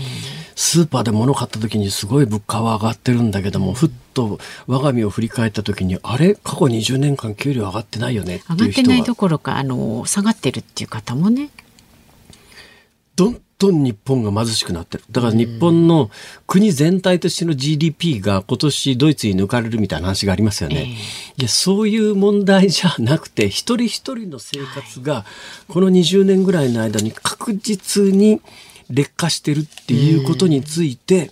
[0.56, 6.36] スーパーで物買った時にすごい物価は上がってるんだけども、ふっと我が身を振り返った時に、あれ？
[6.43, 11.49] 過去20年間給料上がってないよねって上がってないどころか、あの、下がってるっていう方もね。
[13.16, 15.03] どんどん日本が貧しくなってる。
[15.12, 16.10] だから日本の
[16.47, 20.95] 国全体としての GDP が今年ドイツに抜かれるみたいな話がありますよね。
[21.38, 25.26] いや、そういう問題じゃなくて、一人一人の生活が
[25.68, 28.41] この20年ぐらいの間に確実に
[28.90, 31.32] 劣化してるっていうことについて、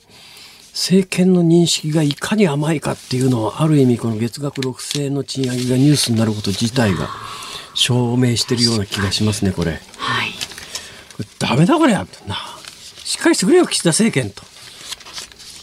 [0.72, 7.10] 政権の認識がいかに甘いかっていうのは、ある意味この月額6000円の賃上げがニュースになること自体が
[7.76, 9.72] 証明してるような気がしますね、これ。
[9.72, 9.78] は
[10.26, 10.32] い。
[11.16, 12.36] これダメだこれやな
[13.04, 14.41] しっかりしてくれよ岸田政権と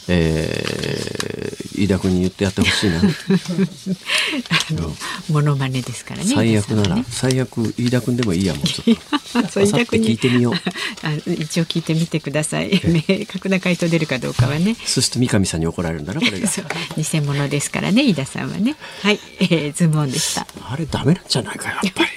[0.08, 3.00] えー、飯田君に言ってやってほしいな
[5.30, 6.34] モノマネですからね。
[6.34, 10.54] 最悪なら、ね最悪飯田君でもいいやもうちょっとそうあさって聞いてみよう
[11.02, 12.80] あ一応聞いてみてください。
[12.84, 14.76] 明確な回答出るかどうかはね。
[14.84, 16.48] そして三上さんに怒られるんだなこれが
[16.96, 18.76] 偽物ですからね、飯田さんはね。
[19.02, 20.46] はい、えー、ズームオンでした。
[20.62, 22.10] あれダメなんじゃないかやっぱり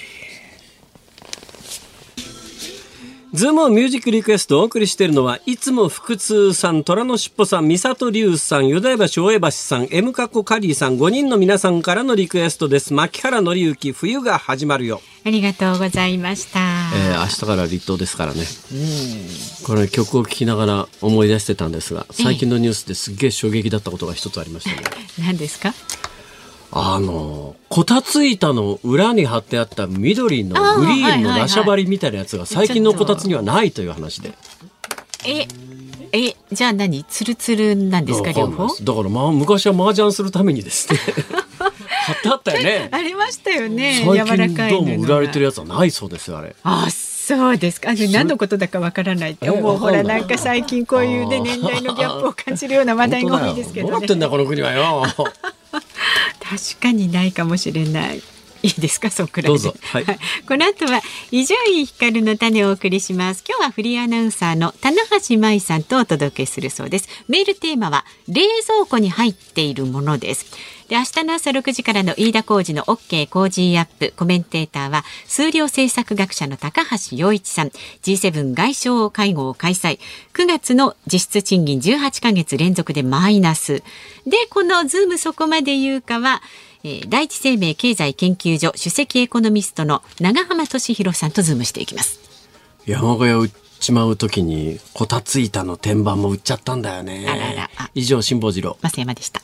[3.33, 12.93] ズームミュージックリクエストをお送りしているのは、いつも腹痛さん、虎のしっぽさん、三里龍さん、淀屋橋大江橋さん、M カッコカリーさん、5人の皆さんからのリクエストです。
[12.93, 15.01] 槇原敬之、冬が始まるよ。
[15.25, 16.59] ありがとうございました。
[16.95, 18.43] えー、明日から立冬ですからね。
[19.63, 24.83] これ曲を聴きながら思い出してたんですが、最近のニュースですっげえ衝撃だったことが一つありましたね。
[25.17, 25.73] 何ですか？
[26.75, 34.33] あの、こたつ板の裏に貼ってあった緑のグリーンのラシャバリみたいなやつが最近のこたつにはないという話で。
[35.25, 35.47] え、
[36.11, 37.03] え、じゃあ何？
[37.03, 38.67] ツルツルなんですか両方？
[38.83, 40.99] だからまあ昔は麻雀するためにですね。
[42.03, 42.89] 貼ってあったよね。
[42.91, 44.03] ありましたよね。
[44.05, 46.55] 最柔ら近かいどうも売られてるやつはないそうですよあれ。
[46.63, 47.91] あ、そうですか。
[47.91, 49.45] あ何のことだかわからないって。
[49.45, 53.91] えもうほらなんか最近こういうね年代のギャップを感じるような話題が多いですけどね。
[53.93, 54.15] どうなって。
[54.15, 55.03] んだこの国はよ
[56.43, 58.32] 確かにないかもしれない。
[58.63, 59.59] いいですか、そうくらいで。
[59.63, 60.05] どうぞはい
[60.47, 61.01] この後は
[61.31, 63.43] 伊集院光の種をお送りします。
[63.47, 67.09] 今日はフリーアナウンサーの棚橋舞さんとお届けするそうです。
[67.27, 70.45] メールテーマは冷蔵庫に入っているものです。
[70.87, 77.69] で明日の朝6時からの飯田浩二の OK 工事アップコメンテーターは数量政策学者の高橋洋一さん
[78.03, 79.99] G7 外相会合を開催
[80.33, 83.81] 9月の実質賃金18ヶ月連続でマイナス
[84.27, 86.41] でこのズームそこまで言うかは
[86.85, 92.19] えー第一生命経済研究所首席エコノミストの永濱利廣さんとズームしていきます。
[92.85, 99.41] 山小屋売っちまう時にこたつ板の天板も売っちゃったんだよね以上辛坊治郎増山でした。